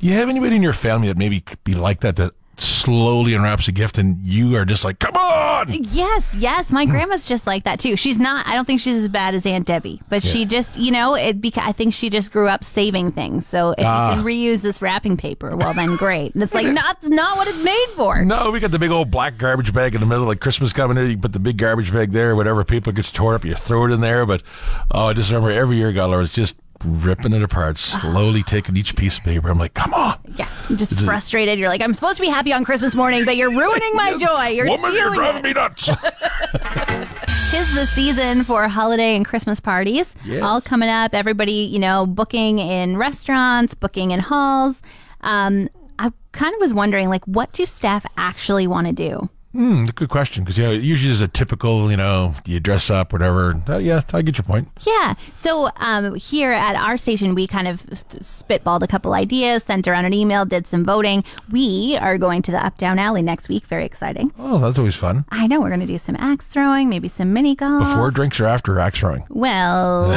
do 0.00 0.06
you 0.06 0.14
have 0.14 0.28
anybody 0.28 0.56
in 0.56 0.62
your 0.62 0.72
family 0.72 1.08
that 1.08 1.16
maybe 1.16 1.40
could 1.40 1.62
be 1.64 1.74
like 1.74 2.00
that 2.00 2.16
that 2.16 2.32
slowly 2.60 3.34
unwraps 3.34 3.68
a 3.68 3.72
gift 3.72 3.98
and 3.98 4.26
you 4.26 4.56
are 4.56 4.64
just 4.64 4.84
like, 4.84 4.98
come 4.98 5.14
on? 5.14 5.72
Yes, 5.72 6.34
yes. 6.34 6.72
My 6.72 6.86
grandma's 6.86 7.24
just 7.26 7.46
like 7.46 7.62
that 7.64 7.78
too. 7.78 7.96
She's 7.96 8.18
not. 8.18 8.46
I 8.48 8.54
don't 8.54 8.64
think 8.64 8.80
she's 8.80 8.96
as 8.96 9.08
bad 9.08 9.34
as 9.36 9.46
Aunt 9.46 9.64
Debbie, 9.66 10.00
but 10.08 10.24
she 10.24 10.44
just, 10.44 10.76
you 10.76 10.90
know, 10.90 11.14
it. 11.14 11.40
Beca- 11.40 11.62
I 11.62 11.70
think 11.72 11.94
she 11.94 12.10
just 12.10 12.32
grew 12.32 12.48
up 12.48 12.64
saving 12.64 13.12
things. 13.12 13.46
So 13.46 13.76
if 13.78 13.84
Ah. 13.86 14.10
you 14.10 14.16
can 14.16 14.24
reuse 14.24 14.60
this 14.62 14.82
wrapping 14.82 15.16
paper, 15.16 15.56
well 15.56 15.72
then 15.72 15.94
great. 15.96 16.34
And 16.34 16.42
it's 16.42 16.52
like 16.54 16.66
not 16.66 16.96
not 17.04 17.36
what 17.36 17.46
it's 17.46 17.62
made 17.62 17.86
for. 17.94 18.24
No, 18.24 18.50
we 18.50 18.58
got 18.58 18.72
the 18.72 18.78
big 18.78 18.90
old 18.90 19.10
black 19.10 19.38
garbage 19.38 19.72
bag 19.72 19.94
in 19.94 20.00
the 20.00 20.06
middle, 20.06 20.24
like 20.24 20.40
Christmas 20.40 20.72
coming 20.72 20.96
in. 20.96 21.10
You 21.10 21.18
put 21.18 21.32
the 21.32 21.38
big 21.40 21.58
garbage 21.58 21.92
bag 21.92 22.10
there, 22.12 22.34
whatever 22.34 22.64
paper 22.64 22.90
gets 22.90 23.12
torn 23.12 23.36
up, 23.36 23.44
you 23.44 23.54
throw 23.54 23.86
it 23.86 23.92
in 23.92 24.00
there. 24.00 24.26
But 24.26 24.42
oh, 24.90 25.06
I 25.08 25.12
just 25.12 25.30
remember 25.30 25.50
every 25.52 25.76
year, 25.76 25.92
God, 25.92 26.12
I 26.12 26.16
was 26.16 26.32
just 26.32 26.56
ripping 26.84 27.32
it 27.32 27.42
apart, 27.42 27.78
slowly 27.78 28.42
taking 28.42 28.76
each 28.76 28.94
piece 28.96 29.18
of 29.18 29.24
paper. 29.24 29.48
I'm 29.50 29.58
like, 29.58 29.74
come 29.74 29.92
on, 29.94 30.18
Yeah, 30.36 30.48
I'm 30.68 30.76
just 30.76 30.98
frustrated. 31.00 31.58
You're 31.58 31.68
like, 31.68 31.80
I'm 31.82 31.94
supposed 31.94 32.16
to 32.16 32.22
be 32.22 32.28
happy 32.28 32.52
on 32.52 32.64
Christmas 32.64 32.94
morning, 32.94 33.24
but 33.24 33.36
you're 33.36 33.50
ruining 33.50 33.94
my 33.94 34.16
joy. 34.20 34.48
You're 34.48 34.66
woman, 34.68 34.92
you're 34.94 35.12
driving 35.14 35.40
it. 35.40 35.44
me 35.44 35.52
nuts. 35.54 35.86
Tis 37.50 37.74
the 37.74 37.86
season 37.86 38.44
for 38.44 38.68
holiday 38.68 39.16
and 39.16 39.24
Christmas 39.24 39.58
parties. 39.58 40.14
Yes. 40.24 40.42
All 40.42 40.60
coming 40.60 40.90
up. 40.90 41.14
Everybody, 41.14 41.52
you 41.64 41.78
know, 41.78 42.06
booking 42.06 42.58
in 42.58 42.96
restaurants, 42.98 43.74
booking 43.74 44.10
in 44.10 44.20
halls. 44.20 44.82
Um, 45.22 45.70
I 45.98 46.12
kind 46.32 46.54
of 46.54 46.60
was 46.60 46.74
wondering, 46.74 47.08
like, 47.08 47.24
what 47.26 47.52
do 47.52 47.64
staff 47.64 48.04
actually 48.18 48.66
want 48.66 48.86
to 48.86 48.92
do? 48.92 49.30
Hmm, 49.52 49.86
good 49.86 50.10
question. 50.10 50.44
Because 50.44 50.58
you 50.58 50.64
know, 50.64 50.72
usually 50.72 51.08
there's 51.08 51.22
a 51.22 51.28
typical, 51.28 51.90
you 51.90 51.96
know, 51.96 52.34
you 52.44 52.60
dress 52.60 52.90
up, 52.90 53.12
whatever. 53.12 53.60
Uh, 53.68 53.78
yeah, 53.78 54.02
I 54.12 54.22
get 54.22 54.36
your 54.36 54.44
point. 54.44 54.68
Yeah. 54.86 55.14
So 55.36 55.70
um, 55.76 56.14
here 56.16 56.52
at 56.52 56.76
our 56.76 56.98
station, 56.98 57.34
we 57.34 57.46
kind 57.46 57.66
of 57.66 57.84
spitballed 57.86 58.82
a 58.82 58.86
couple 58.86 59.14
ideas, 59.14 59.64
sent 59.64 59.88
around 59.88 60.04
an 60.04 60.12
email, 60.12 60.44
did 60.44 60.66
some 60.66 60.84
voting. 60.84 61.24
We 61.50 61.96
are 62.00 62.18
going 62.18 62.42
to 62.42 62.52
the 62.52 62.64
Up 62.64 62.76
Down 62.76 62.98
Alley 62.98 63.22
next 63.22 63.48
week. 63.48 63.64
Very 63.64 63.86
exciting. 63.86 64.32
Oh, 64.38 64.58
that's 64.58 64.78
always 64.78 64.96
fun. 64.96 65.24
I 65.30 65.46
know 65.46 65.60
we're 65.60 65.68
going 65.68 65.80
to 65.80 65.86
do 65.86 65.98
some 65.98 66.16
axe 66.18 66.46
throwing, 66.46 66.88
maybe 66.88 67.08
some 67.08 67.32
mini 67.32 67.54
golf. 67.54 67.84
Before 67.84 68.10
drinks 68.10 68.38
or 68.40 68.46
after 68.46 68.78
axe 68.78 69.00
throwing? 69.00 69.24
Well, 69.30 70.10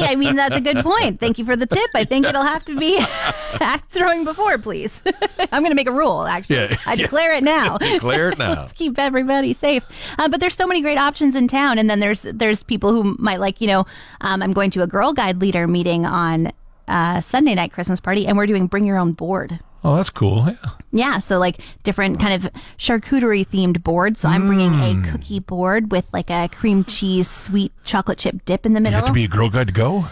I 0.00 0.14
mean, 0.16 0.36
that's 0.36 0.56
a 0.56 0.60
good 0.60 0.78
point. 0.78 1.20
Thank 1.20 1.38
you 1.38 1.44
for 1.44 1.56
the 1.56 1.66
tip. 1.66 1.90
I 1.94 2.04
think 2.04 2.26
it'll 2.26 2.42
have 2.42 2.64
to 2.66 2.76
be 2.76 2.98
axe 3.60 3.94
throwing 3.94 4.24
before, 4.24 4.58
please. 4.58 5.00
I'm 5.52 5.62
going 5.62 5.70
to 5.70 5.74
make 5.74 5.88
a 5.88 5.92
rule, 5.92 6.22
actually. 6.26 6.56
Yeah, 6.56 6.76
I 6.86 6.94
yeah. 6.94 7.02
declare 7.02 7.34
it 7.34 7.42
now. 7.42 7.78
Declare 7.78 8.30
it 8.30 8.38
now. 8.48 8.60
Let's 8.62 8.72
keep 8.82 8.98
everybody 8.98 9.54
safe. 9.54 9.84
Uh, 10.18 10.28
but 10.28 10.40
there's 10.40 10.54
so 10.54 10.66
many 10.66 10.80
great 10.80 10.98
options 10.98 11.34
in 11.34 11.48
town. 11.48 11.78
And 11.78 11.88
then 11.88 12.00
there's 12.00 12.22
there's 12.22 12.62
people 12.62 12.90
who 12.92 13.16
might 13.18 13.40
like, 13.40 13.60
you 13.60 13.66
know, 13.66 13.86
um, 14.20 14.42
I'm 14.42 14.52
going 14.52 14.70
to 14.72 14.82
a 14.82 14.86
Girl 14.86 15.12
Guide 15.12 15.40
leader 15.40 15.66
meeting 15.66 16.04
on 16.06 16.52
uh, 16.88 17.20
Sunday 17.20 17.54
night 17.54 17.72
Christmas 17.72 18.00
party, 18.00 18.26
and 18.26 18.36
we're 18.36 18.46
doing 18.46 18.66
bring 18.66 18.84
your 18.84 18.98
own 18.98 19.12
board. 19.12 19.60
Oh, 19.84 19.96
that's 19.96 20.10
cool. 20.10 20.46
Yeah. 20.46 20.56
Yeah, 20.92 21.18
so 21.18 21.38
like 21.38 21.58
different 21.82 22.20
kind 22.20 22.34
of 22.34 22.52
charcuterie 22.78 23.46
themed 23.48 23.82
boards. 23.82 24.20
So 24.20 24.28
I'm 24.28 24.46
bringing 24.46 24.70
Mm. 24.72 25.08
a 25.08 25.10
cookie 25.10 25.40
board 25.40 25.90
with 25.90 26.04
like 26.12 26.30
a 26.30 26.48
cream 26.48 26.84
cheese 26.84 27.28
sweet 27.28 27.72
chocolate 27.82 28.18
chip 28.18 28.44
dip 28.44 28.64
in 28.64 28.74
the 28.74 28.80
middle. 28.80 28.92
You 28.98 29.04
have 29.04 29.06
to 29.06 29.12
be 29.12 29.24
a 29.24 29.28
girl 29.28 29.48
guide 29.50 29.66
to 29.68 29.72
go. 29.72 30.06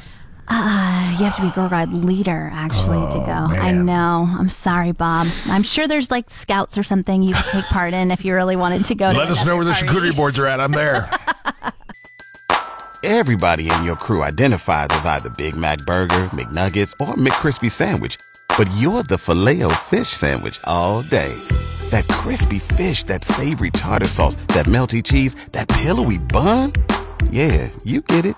Uh, 0.53 1.17
you 1.19 1.25
have 1.25 1.37
to 1.37 1.43
be 1.43 1.51
Girl 1.51 1.69
Guide 1.69 1.93
leader 1.93 2.51
actually 2.53 3.07
to 3.13 3.19
go. 3.25 3.33
I 3.63 3.71
Oh, 3.73 3.83
know. 3.83 4.29
I'm 4.39 4.49
sorry, 4.49 4.91
Bob. 4.93 5.29
I'm 5.47 5.63
sure 5.63 5.87
there's 5.87 6.11
like 6.11 6.29
scouts 6.29 6.77
or 6.77 6.83
something 6.83 7.23
you 7.23 7.35
could 7.35 7.45
take 7.53 7.65
part 7.71 7.95
in 7.95 8.11
if 8.11 8.25
you 8.25 8.35
really 8.35 8.57
wanted 8.57 8.85
to 8.87 8.95
go. 8.97 9.13
to 9.13 9.19
Let 9.19 9.31
us 9.31 9.45
know 9.47 9.55
where 9.57 9.65
the 9.65 9.75
security 9.75 10.13
boards 10.15 10.39
are 10.41 10.47
at. 10.47 10.61
I'm 10.61 10.73
there. 10.73 11.09
Everybody 13.05 13.71
in 13.71 13.85
your 13.85 13.97
crew 13.97 14.23
identifies 14.23 14.89
as 14.91 15.07
either 15.07 15.31
Big 15.31 15.57
Mac 15.57 15.79
Burger, 15.87 16.25
McNuggets, 16.35 16.93
or 17.01 17.15
McCrispy 17.15 17.71
Sandwich. 17.71 18.17
But 18.59 18.69
you're 18.77 19.03
the 19.05 19.17
filet 19.17 19.63
fish 19.77 20.09
Sandwich 20.09 20.61
all 20.65 21.03
day. 21.03 21.33
That 21.91 22.07
crispy 22.09 22.59
fish, 22.59 23.05
that 23.05 23.25
savory 23.25 23.71
tartar 23.71 24.07
sauce, 24.09 24.35
that 24.49 24.67
melty 24.67 25.03
cheese, 25.03 25.35
that 25.53 25.67
pillowy 25.69 26.19
bun. 26.19 26.73
Yeah, 27.31 27.69
you 27.85 28.03
get 28.03 28.27
it. 28.27 28.35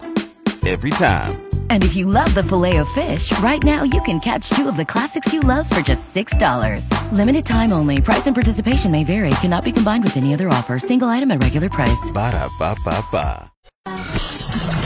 Every 0.64 0.90
time. 0.90 1.42
And 1.73 1.83
if 1.85 1.97
you 1.97 2.05
love 2.05 2.35
the 2.35 2.43
filet 2.43 2.76
of 2.76 2.88
fish, 2.91 3.33
right 3.38 3.64
now 3.64 3.83
you 3.83 4.02
can 4.02 4.21
catch 4.21 4.50
two 4.50 4.69
of 4.69 4.76
the 4.76 4.85
classics 4.85 5.33
you 5.33 5.41
love 5.41 5.67
for 5.71 5.81
just 5.81 6.14
$6. 6.14 6.87
Limited 7.11 7.47
time 7.47 7.73
only. 7.73 7.99
Price 7.99 8.26
and 8.26 8.37
participation 8.37 8.91
may 8.93 9.05
vary. 9.05 9.31
Cannot 9.41 9.64
be 9.64 9.73
combined 9.73 10.05
with 10.05 10.19
any 10.19 10.35
other 10.35 10.50
offer. 10.50 10.79
Single 10.79 11.09
item 11.09 11.31
at 11.31 11.43
regular 11.43 11.71
price. 11.71 12.12
Ba-da-ba-ba-ba. 12.12 13.50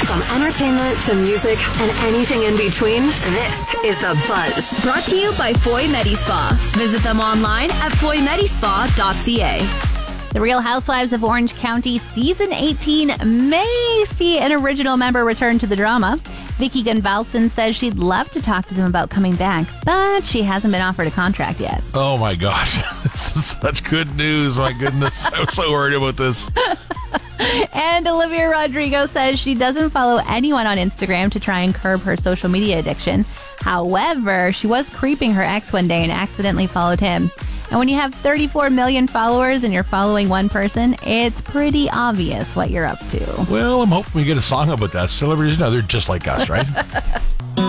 From 0.07 0.23
entertainment 0.31 1.03
to 1.07 1.15
music 1.17 1.59
and 1.81 1.91
anything 2.07 2.45
in 2.45 2.57
between, 2.57 3.03
this 3.35 3.75
is 3.83 3.99
The 3.99 4.15
Buzz. 4.29 4.81
Brought 4.85 5.03
to 5.11 5.17
you 5.17 5.33
by 5.37 5.55
Foy 5.55 5.89
Medispa. 5.89 6.53
Visit 6.77 7.03
them 7.03 7.19
online 7.19 7.73
at 7.83 7.91
foymedispa.ca. 7.99 9.97
The 10.33 10.41
Real 10.41 10.61
Housewives 10.61 11.13
of 11.13 11.25
Orange 11.25 11.55
County 11.57 11.99
season 11.99 12.53
18 12.53 13.49
may 13.51 14.05
see 14.07 14.39
an 14.39 14.53
original 14.53 14.97
member 14.97 15.25
return 15.25 15.59
to 15.59 15.67
the 15.67 15.75
drama. 15.75 16.21
Vicki 16.57 16.83
Gunvalson 16.83 17.51
says 17.51 17.77
she'd 17.77 17.97
love 17.97 18.31
to 18.31 18.41
talk 18.41 18.67
to 18.69 18.75
them 18.75 18.87
about 18.87 19.11
coming 19.11 19.37
back, 19.37 19.67
but 19.85 20.25
she 20.25 20.43
hasn't 20.43 20.73
been 20.73 20.81
offered 20.81 21.07
a 21.07 21.11
contract 21.11 21.61
yet. 21.61 21.83
Oh 21.93 22.17
my 22.17 22.35
gosh, 22.35 22.81
this 23.03 23.37
is 23.37 23.47
such 23.47 23.85
good 23.85 24.15
news. 24.17 24.57
My 24.57 24.73
goodness, 24.73 25.27
I 25.27 25.41
was 25.41 25.53
so 25.53 25.71
worried 25.71 25.95
about 25.95 26.17
this. 26.17 26.51
And 27.73 28.07
Olivia 28.09 28.49
Rodrigo 28.49 29.05
says 29.05 29.39
she 29.39 29.55
doesn't 29.55 29.91
follow 29.91 30.23
anyone 30.27 30.67
on 30.67 30.79
Instagram 30.79 31.31
to 31.33 31.41
try 31.41 31.61
and 31.61 31.75
curb 31.75 32.01
her 32.01 32.17
social 32.17 32.49
media 32.49 32.79
addiction. 32.79 33.27
However, 33.61 34.53
she 34.53 34.67
was 34.67 34.89
creeping 34.89 35.33
her 35.33 35.43
ex 35.43 35.73
one 35.73 35.87
day 35.87 36.03
and 36.03 36.11
accidentally 36.11 36.67
followed 36.67 37.01
him. 37.01 37.31
And 37.71 37.79
when 37.79 37.89
you 37.89 37.97
have 37.97 38.15
34 38.15 38.71
million 38.71 39.07
followers 39.09 39.65
and 39.65 39.73
you're 39.75 39.83
following 39.83 40.29
one 40.29 40.49
person, 40.49 40.97
it's 41.03 41.41
pretty 41.41 41.91
obvious 41.91 42.55
what 42.55 42.71
you're 42.71 42.87
up 42.87 42.99
to. 43.09 43.47
Well, 43.51 43.83
I'm 43.83 43.89
hoping 43.89 44.13
we 44.15 44.25
get 44.25 44.37
a 44.39 44.43
song 44.43 44.71
about 44.71 44.93
that. 44.93 45.11
Celebrities 45.11 45.59
know 45.59 45.71
they're 45.71 45.83
just 45.83 46.09
like 46.09 46.27
us, 46.29 46.49
right? 46.49 46.67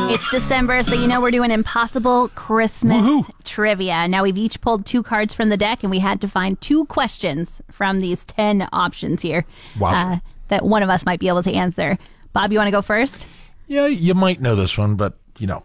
It's 0.10 0.30
December, 0.32 0.84
so 0.84 0.94
you 0.96 1.06
know 1.06 1.20
we're 1.20 1.32
doing 1.32 1.52
impossible 1.52 2.30
Christmas 2.30 2.98
Woohoo. 2.98 3.30
trivia. 3.44 4.08
Now 4.08 4.24
we've 4.24 4.38
each 4.38 4.60
pulled 4.62 4.86
two 4.86 5.04
cards 5.04 5.34
from 5.34 5.50
the 5.50 5.58
deck, 5.58 5.84
and 5.84 5.92
we 5.92 6.00
had 6.00 6.22
to 6.22 6.30
find 6.30 6.60
two 6.62 6.86
questions 6.86 7.62
from 7.72 8.00
these 8.00 8.24
10 8.24 8.70
options 8.72 9.22
here 9.22 9.46
Wow. 9.78 10.14
uh, 10.14 10.20
that 10.48 10.64
one 10.66 10.82
of 10.82 10.90
us 10.90 11.06
might 11.06 11.20
be 11.20 11.28
able 11.28 11.44
to 11.44 11.52
answer. 11.54 11.98
Bob, 12.32 12.54
you 12.54 12.58
want 12.58 12.68
to 12.68 12.72
go 12.72 12.82
first? 12.82 13.26
yeah, 13.68 13.88
you 13.88 14.14
might 14.14 14.40
know 14.40 14.56
this 14.56 14.78
one, 14.78 14.96
but 14.96 15.18
you 15.40 15.48
know. 15.48 15.64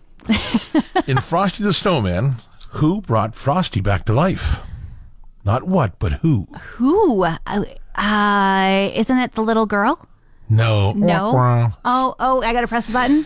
In 1.07 1.19
Frosty 1.21 1.62
the 1.62 1.73
Snowman, 1.73 2.35
who 2.73 3.00
brought 3.00 3.35
Frosty 3.35 3.81
back 3.81 4.05
to 4.05 4.12
life? 4.12 4.61
Not 5.45 5.64
what, 5.64 5.99
but 5.99 6.14
who? 6.14 6.47
Who? 6.76 7.25
Uh, 7.25 7.37
uh, 7.95 8.91
isn't 8.95 9.19
it 9.19 9.35
the 9.35 9.43
little 9.43 9.67
girl? 9.67 10.09
No. 10.49 10.93
No. 10.93 11.73
Oh, 11.85 12.14
oh, 12.19 12.43
I 12.43 12.52
got 12.52 12.62
to 12.62 12.69
press 12.69 12.87
the 12.87 12.93
button. 12.93 13.25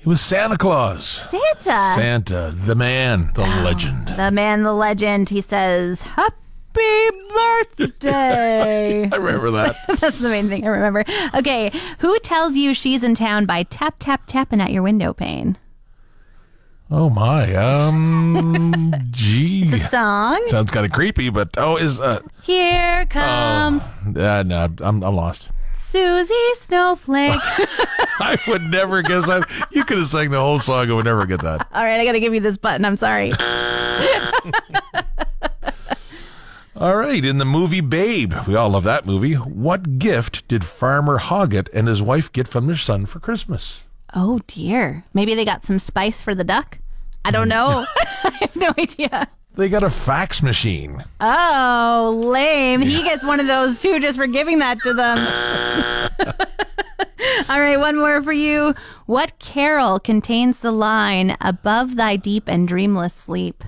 It 0.00 0.06
was 0.06 0.20
Santa 0.20 0.56
Claus. 0.56 1.24
Santa. 1.30 1.92
Santa, 1.94 2.54
the 2.56 2.74
man, 2.74 3.32
the 3.34 3.42
legend. 3.42 4.08
The 4.08 4.30
man, 4.30 4.62
the 4.62 4.72
legend. 4.72 5.30
He 5.30 5.40
says, 5.40 6.02
Happy 6.02 6.36
birthday. 7.34 9.08
I 9.12 9.16
remember 9.16 9.50
that. 9.52 9.76
That's 10.00 10.18
the 10.18 10.28
main 10.28 10.48
thing 10.48 10.64
I 10.64 10.68
remember. 10.68 11.04
Okay, 11.34 11.72
who 11.98 12.18
tells 12.20 12.54
you 12.56 12.74
she's 12.74 13.02
in 13.02 13.14
town 13.14 13.46
by 13.46 13.64
tap, 13.64 13.96
tap, 13.98 14.22
tapping 14.26 14.60
at 14.60 14.70
your 14.72 14.82
window 14.82 15.12
pane? 15.12 15.56
Oh 16.90 17.10
my. 17.10 17.54
Um. 17.54 18.94
Gee. 19.10 19.64
The 19.64 19.78
song. 19.78 20.42
Sounds 20.46 20.70
kind 20.70 20.86
of 20.86 20.92
creepy, 20.92 21.28
but 21.28 21.50
oh, 21.58 21.76
is 21.76 22.00
uh, 22.00 22.20
Here 22.42 23.04
comes 23.06 23.82
uh 24.16 24.42
no, 24.42 24.68
I'm 24.80 25.02
I'm 25.02 25.14
lost. 25.14 25.48
Susie 25.74 26.54
Snowflake. 26.54 27.40
I 28.20 28.38
would 28.46 28.62
never 28.62 29.02
guess 29.02 29.26
that. 29.26 29.48
You 29.70 29.84
could 29.84 29.98
have 29.98 30.06
sang 30.06 30.30
the 30.30 30.38
whole 30.38 30.58
song. 30.58 30.90
I 30.90 30.92
would 30.94 31.04
never 31.04 31.24
get 31.24 31.42
that. 31.42 31.66
All 31.72 31.84
right, 31.84 31.98
I 31.98 32.04
got 32.04 32.12
to 32.12 32.20
give 32.20 32.34
you 32.34 32.40
this 32.40 32.58
button. 32.58 32.84
I'm 32.84 32.96
sorry. 32.96 33.32
All 36.76 36.94
right, 36.94 37.24
in 37.24 37.38
the 37.38 37.46
movie 37.46 37.80
Babe, 37.80 38.34
we 38.46 38.54
all 38.54 38.70
love 38.70 38.84
that 38.84 39.04
movie. 39.04 39.34
What 39.34 39.98
gift 39.98 40.46
did 40.46 40.64
Farmer 40.64 41.18
Hoggett 41.18 41.68
and 41.74 41.88
his 41.88 42.00
wife 42.00 42.30
get 42.30 42.46
from 42.46 42.68
their 42.68 42.76
son 42.76 43.04
for 43.04 43.18
Christmas? 43.18 43.80
Oh 44.14 44.40
dear. 44.46 45.04
Maybe 45.14 45.34
they 45.34 45.44
got 45.44 45.64
some 45.64 45.78
spice 45.78 46.22
for 46.22 46.34
the 46.34 46.44
duck. 46.44 46.78
I 47.24 47.30
don't 47.30 47.48
know. 47.48 47.86
I 48.24 48.30
have 48.40 48.56
no 48.56 48.72
idea. 48.78 49.28
They 49.54 49.68
got 49.68 49.82
a 49.82 49.90
fax 49.90 50.42
machine. 50.42 51.04
Oh, 51.20 52.22
lame. 52.32 52.80
He 52.80 53.02
gets 53.02 53.24
one 53.24 53.40
of 53.40 53.46
those 53.46 53.82
too 53.82 54.00
just 54.00 54.16
for 54.16 54.26
giving 54.26 54.60
that 54.60 54.78
to 54.84 54.94
them. 54.94 55.18
All 57.48 57.60
right, 57.60 57.78
one 57.78 57.96
more 57.96 58.22
for 58.22 58.32
you. 58.32 58.74
What 59.06 59.38
carol 59.38 59.98
contains 59.98 60.60
the 60.60 60.70
line, 60.70 61.36
above 61.40 61.96
thy 61.96 62.16
deep 62.16 62.44
and 62.46 62.68
dreamless 62.68 63.14
sleep? 63.14 63.64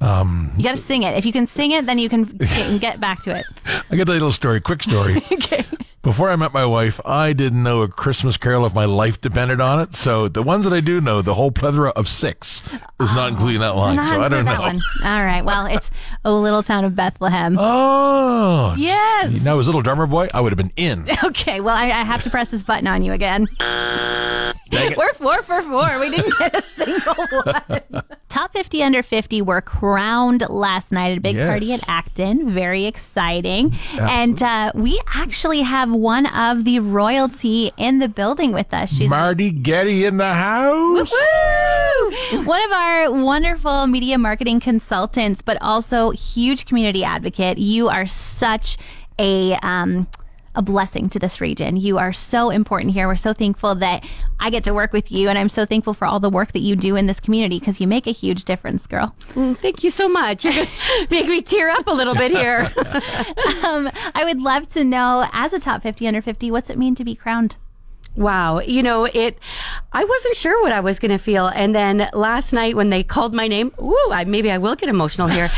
Um, 0.00 0.52
you 0.56 0.62
got 0.62 0.72
to 0.72 0.76
sing 0.76 1.02
it. 1.02 1.16
If 1.16 1.26
you 1.26 1.32
can 1.32 1.46
sing 1.46 1.72
it, 1.72 1.86
then 1.86 1.98
you 1.98 2.08
can, 2.08 2.26
can 2.38 2.78
get 2.78 3.00
back 3.00 3.22
to 3.24 3.36
it. 3.36 3.44
I 3.90 3.96
got 3.96 4.08
a 4.08 4.12
little 4.12 4.32
story, 4.32 4.60
quick 4.60 4.82
story. 4.82 5.16
Okay. 5.32 5.64
Before 6.02 6.30
I 6.30 6.36
met 6.36 6.54
my 6.54 6.64
wife, 6.64 6.98
I 7.04 7.34
didn't 7.34 7.62
know 7.62 7.82
a 7.82 7.88
Christmas 7.88 8.38
carol 8.38 8.64
if 8.64 8.72
my 8.72 8.86
life 8.86 9.20
depended 9.20 9.60
on 9.60 9.80
it. 9.80 9.94
So 9.94 10.28
the 10.28 10.42
ones 10.42 10.64
that 10.64 10.72
I 10.72 10.80
do 10.80 10.98
know, 10.98 11.20
the 11.20 11.34
whole 11.34 11.50
plethora 11.50 11.90
of 11.90 12.08
six 12.08 12.62
is 12.98 13.14
not 13.14 13.28
including 13.32 13.60
that 13.60 13.76
line. 13.76 14.02
So 14.06 14.18
I 14.18 14.28
don't 14.30 14.46
know. 14.46 14.62
All 14.62 15.24
right. 15.24 15.42
Well, 15.44 15.66
it's 15.66 15.90
Oh 16.24 16.40
Little 16.40 16.62
Town 16.62 16.86
of 16.86 16.96
Bethlehem. 16.96 17.54
Oh, 17.60 18.74
Yes. 18.78 19.30
gee. 19.30 19.40
Now, 19.40 19.58
as 19.58 19.66
a 19.66 19.68
little 19.68 19.82
drummer 19.82 20.06
boy, 20.06 20.28
I 20.32 20.40
would 20.40 20.52
have 20.52 20.56
been 20.56 20.72
in. 20.76 21.06
Okay. 21.30 21.60
Well, 21.60 21.76
I, 21.76 21.84
I 21.84 22.02
have 22.04 22.22
to 22.24 22.30
press 22.30 22.50
this 22.50 22.62
button 22.62 22.86
on 22.86 23.02
you 23.02 23.12
again. 23.12 23.46
We're 24.72 25.12
four 25.14 25.42
for 25.42 25.60
four. 25.62 25.98
We 26.00 26.10
didn't 26.10 26.38
get 26.38 26.54
a 26.58 26.62
single 26.62 27.14
one. 27.44 28.02
Top 28.60 28.66
50 28.66 28.82
under 28.82 29.02
50 29.02 29.40
were 29.42 29.62
crowned 29.62 30.44
last 30.50 30.92
night 30.92 31.12
at 31.12 31.16
a 31.18 31.20
big 31.22 31.36
Yes. 31.36 31.48
party 31.48 31.72
at 31.72 31.80
Acton. 31.88 32.52
Very 32.52 32.84
exciting. 32.84 33.74
And 33.98 34.40
uh, 34.42 34.70
we 34.74 35.00
actually 35.14 35.62
have 35.62 35.90
one 35.90 36.26
of 36.26 36.64
the 36.64 36.78
royalty 36.80 37.72
in 37.78 38.00
the 38.00 38.08
building 38.08 38.52
with 38.52 38.74
us. 38.74 38.90
She's 38.90 39.08
Marty 39.08 39.50
Getty 39.50 40.04
in 40.04 40.18
the 40.18 40.34
house. 40.34 41.10
Woo! 41.10 42.44
One 42.44 42.62
of 42.62 42.70
our 42.72 43.10
wonderful 43.12 43.86
media 43.86 44.18
marketing 44.18 44.60
consultants, 44.60 45.40
but 45.40 45.56
also 45.62 46.10
huge 46.10 46.66
community 46.66 47.02
advocate. 47.02 47.56
You 47.56 47.88
are 47.88 48.04
such 48.06 48.76
a 49.18 49.54
um, 49.62 50.06
a 50.60 50.62
blessing 50.62 51.08
to 51.08 51.18
this 51.18 51.40
region. 51.40 51.78
You 51.78 51.96
are 51.96 52.12
so 52.12 52.50
important 52.50 52.92
here. 52.92 53.08
We're 53.08 53.16
so 53.16 53.32
thankful 53.32 53.74
that 53.76 54.06
I 54.38 54.50
get 54.50 54.62
to 54.64 54.74
work 54.74 54.92
with 54.92 55.10
you, 55.10 55.30
and 55.30 55.38
I'm 55.38 55.48
so 55.48 55.64
thankful 55.64 55.94
for 55.94 56.06
all 56.06 56.20
the 56.20 56.28
work 56.28 56.52
that 56.52 56.60
you 56.60 56.76
do 56.76 56.96
in 56.96 57.06
this 57.06 57.18
community 57.18 57.58
because 57.58 57.80
you 57.80 57.86
make 57.86 58.06
a 58.06 58.10
huge 58.10 58.44
difference, 58.44 58.86
girl. 58.86 59.14
Thank 59.62 59.82
you 59.82 59.88
so 59.88 60.06
much. 60.06 60.44
You're 60.44 60.52
gonna 60.54 60.68
make 61.10 61.26
me 61.26 61.40
tear 61.40 61.70
up 61.70 61.86
a 61.86 61.92
little 61.92 62.14
bit 62.14 62.30
here. 62.30 62.70
Um, 63.64 63.90
I 64.14 64.24
would 64.24 64.40
love 64.40 64.70
to 64.72 64.84
know, 64.84 65.28
as 65.32 65.52
a 65.52 65.60
top 65.60 65.82
50 65.82 66.06
under 66.06 66.22
50, 66.22 66.50
what's 66.50 66.70
it 66.70 66.78
mean 66.78 66.94
to 66.94 67.04
be 67.04 67.14
crowned? 67.14 67.56
Wow. 68.16 68.60
You 68.60 68.82
know, 68.82 69.04
it, 69.04 69.38
I 69.92 70.04
wasn't 70.04 70.34
sure 70.34 70.60
what 70.62 70.72
I 70.72 70.80
was 70.80 70.98
going 70.98 71.12
to 71.12 71.18
feel. 71.18 71.46
And 71.46 71.74
then 71.74 72.08
last 72.12 72.52
night 72.52 72.74
when 72.74 72.90
they 72.90 73.02
called 73.02 73.34
my 73.34 73.48
name, 73.48 73.72
ooh, 73.80 74.08
I, 74.10 74.24
maybe 74.24 74.50
I 74.50 74.58
will 74.58 74.76
get 74.76 74.88
emotional 74.88 75.28
here. 75.28 75.50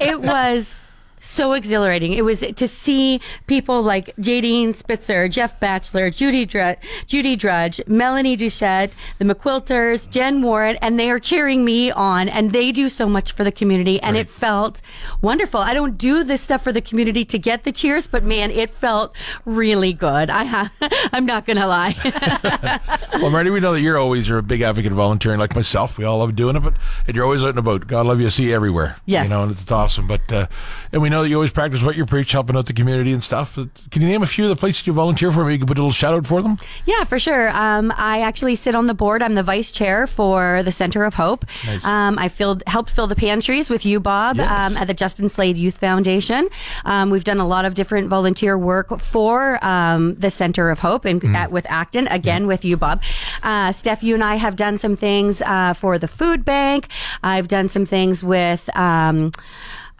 it 0.00 0.20
was 0.20 0.80
so 1.20 1.52
exhilarating. 1.52 2.12
It 2.12 2.24
was 2.24 2.40
to 2.40 2.66
see 2.68 3.20
people 3.46 3.82
like 3.82 4.14
Jadine 4.16 4.74
Spitzer, 4.74 5.28
Jeff 5.28 5.60
Batchelor, 5.60 6.10
Judy 6.10 6.44
Drudge, 6.46 6.78
Judy 7.06 7.36
Drudge, 7.36 7.80
Melanie 7.86 8.36
Duchette, 8.36 8.96
the 9.18 9.24
McQuilters, 9.24 10.10
Jen 10.10 10.42
Warren, 10.42 10.76
and 10.82 10.98
they 10.98 11.10
are 11.10 11.20
cheering 11.20 11.64
me 11.64 11.90
on 11.90 12.28
and 12.28 12.50
they 12.50 12.72
do 12.72 12.88
so 12.88 13.06
much 13.08 13.32
for 13.32 13.44
the 13.44 13.52
community 13.52 14.00
and 14.02 14.16
it 14.16 14.28
felt 14.28 14.80
wonderful. 15.22 15.60
I 15.60 15.74
don't 15.74 15.96
do 15.98 16.24
this 16.24 16.40
stuff 16.40 16.62
for 16.64 16.72
the 16.72 16.80
community 16.80 17.24
to 17.26 17.38
get 17.38 17.64
the 17.64 17.72
cheers, 17.72 18.06
but 18.06 18.24
man, 18.24 18.50
it 18.50 18.70
felt 18.70 19.14
really 19.44 19.92
good. 19.92 20.30
I 20.30 20.44
ha- 20.44 20.72
I'm 21.12 21.26
not 21.26 21.46
going 21.46 21.58
to 21.58 21.66
lie. 21.66 21.94
Well, 23.20 23.28
Marty, 23.30 23.50
we 23.50 23.60
know 23.60 23.72
that 23.72 23.80
you're 23.82 23.98
always 23.98 24.28
you're 24.28 24.38
a 24.38 24.42
big 24.42 24.62
advocate 24.62 24.92
of 24.92 24.96
volunteering, 24.96 25.38
like 25.38 25.54
myself. 25.54 25.98
We 25.98 26.04
all 26.04 26.18
love 26.18 26.34
doing 26.36 26.56
it, 26.56 26.60
but 26.60 26.74
and 27.06 27.14
you're 27.14 27.24
always 27.24 27.42
out 27.42 27.50
and 27.50 27.58
about. 27.58 27.86
God 27.86 28.06
love 28.06 28.18
you, 28.18 28.30
see 28.30 28.48
you 28.48 28.54
everywhere. 28.54 28.96
Yes. 29.04 29.24
you 29.24 29.30
know, 29.30 29.42
and 29.42 29.52
it's 29.52 29.70
awesome. 29.70 30.06
But 30.06 30.32
uh, 30.32 30.46
and 30.90 31.02
we 31.02 31.09
know 31.10 31.22
that 31.22 31.28
you 31.28 31.34
always 31.34 31.50
practice 31.52 31.82
what 31.82 31.96
you 31.96 32.06
preach, 32.06 32.32
helping 32.32 32.56
out 32.56 32.66
the 32.66 32.72
community 32.72 33.12
and 33.12 33.22
stuff. 33.22 33.56
But 33.56 33.68
can 33.90 34.02
you 34.02 34.08
name 34.08 34.22
a 34.22 34.26
few 34.26 34.44
of 34.44 34.50
the 34.50 34.56
places 34.56 34.86
you 34.86 34.92
volunteer 34.92 35.30
for? 35.30 35.40
Maybe 35.44 35.54
you 35.54 35.58
can 35.58 35.66
put 35.66 35.78
a 35.78 35.82
little 35.82 35.92
shout 35.92 36.14
out 36.14 36.26
for 36.26 36.40
them. 36.42 36.56
Yeah, 36.86 37.04
for 37.04 37.18
sure. 37.18 37.50
Um, 37.50 37.92
I 37.96 38.20
actually 38.20 38.56
sit 38.56 38.74
on 38.74 38.86
the 38.86 38.94
board. 38.94 39.22
I'm 39.22 39.34
the 39.34 39.42
vice 39.42 39.70
chair 39.70 40.06
for 40.06 40.62
the 40.62 40.72
Center 40.72 41.04
of 41.04 41.14
Hope. 41.14 41.44
Nice. 41.66 41.84
Um, 41.84 42.18
I 42.18 42.28
filled, 42.28 42.62
helped 42.66 42.90
fill 42.90 43.06
the 43.06 43.16
pantries 43.16 43.68
with 43.70 43.84
you, 43.84 44.00
Bob, 44.00 44.36
Yes. 44.36 44.50
um, 44.50 44.76
at 44.76 44.86
the 44.86 44.94
Justin 44.94 45.28
Slade 45.28 45.58
Youth 45.58 45.78
Foundation. 45.78 46.48
Um, 46.84 47.10
we've 47.10 47.24
done 47.24 47.38
a 47.40 47.46
lot 47.46 47.64
of 47.64 47.74
different 47.74 48.08
volunteer 48.08 48.56
work 48.56 48.98
for 49.00 49.62
um, 49.64 50.14
the 50.16 50.30
Center 50.30 50.70
of 50.70 50.78
Hope 50.80 51.04
and 51.04 51.20
Mm. 51.20 51.34
at, 51.34 51.52
with 51.52 51.66
Acton, 51.70 52.06
again 52.08 52.46
with 52.46 52.64
you, 52.64 52.76
Bob. 52.76 53.02
Uh, 53.42 53.72
Steph, 53.72 54.02
you 54.02 54.14
and 54.14 54.24
I 54.24 54.36
have 54.36 54.56
done 54.56 54.78
some 54.78 54.96
things 54.96 55.42
uh, 55.42 55.74
for 55.74 55.98
the 55.98 56.08
food 56.08 56.44
bank. 56.44 56.88
I've 57.22 57.48
done 57.48 57.68
some 57.68 57.84
things 57.86 58.24
with. 58.24 58.74
Um, 58.76 59.32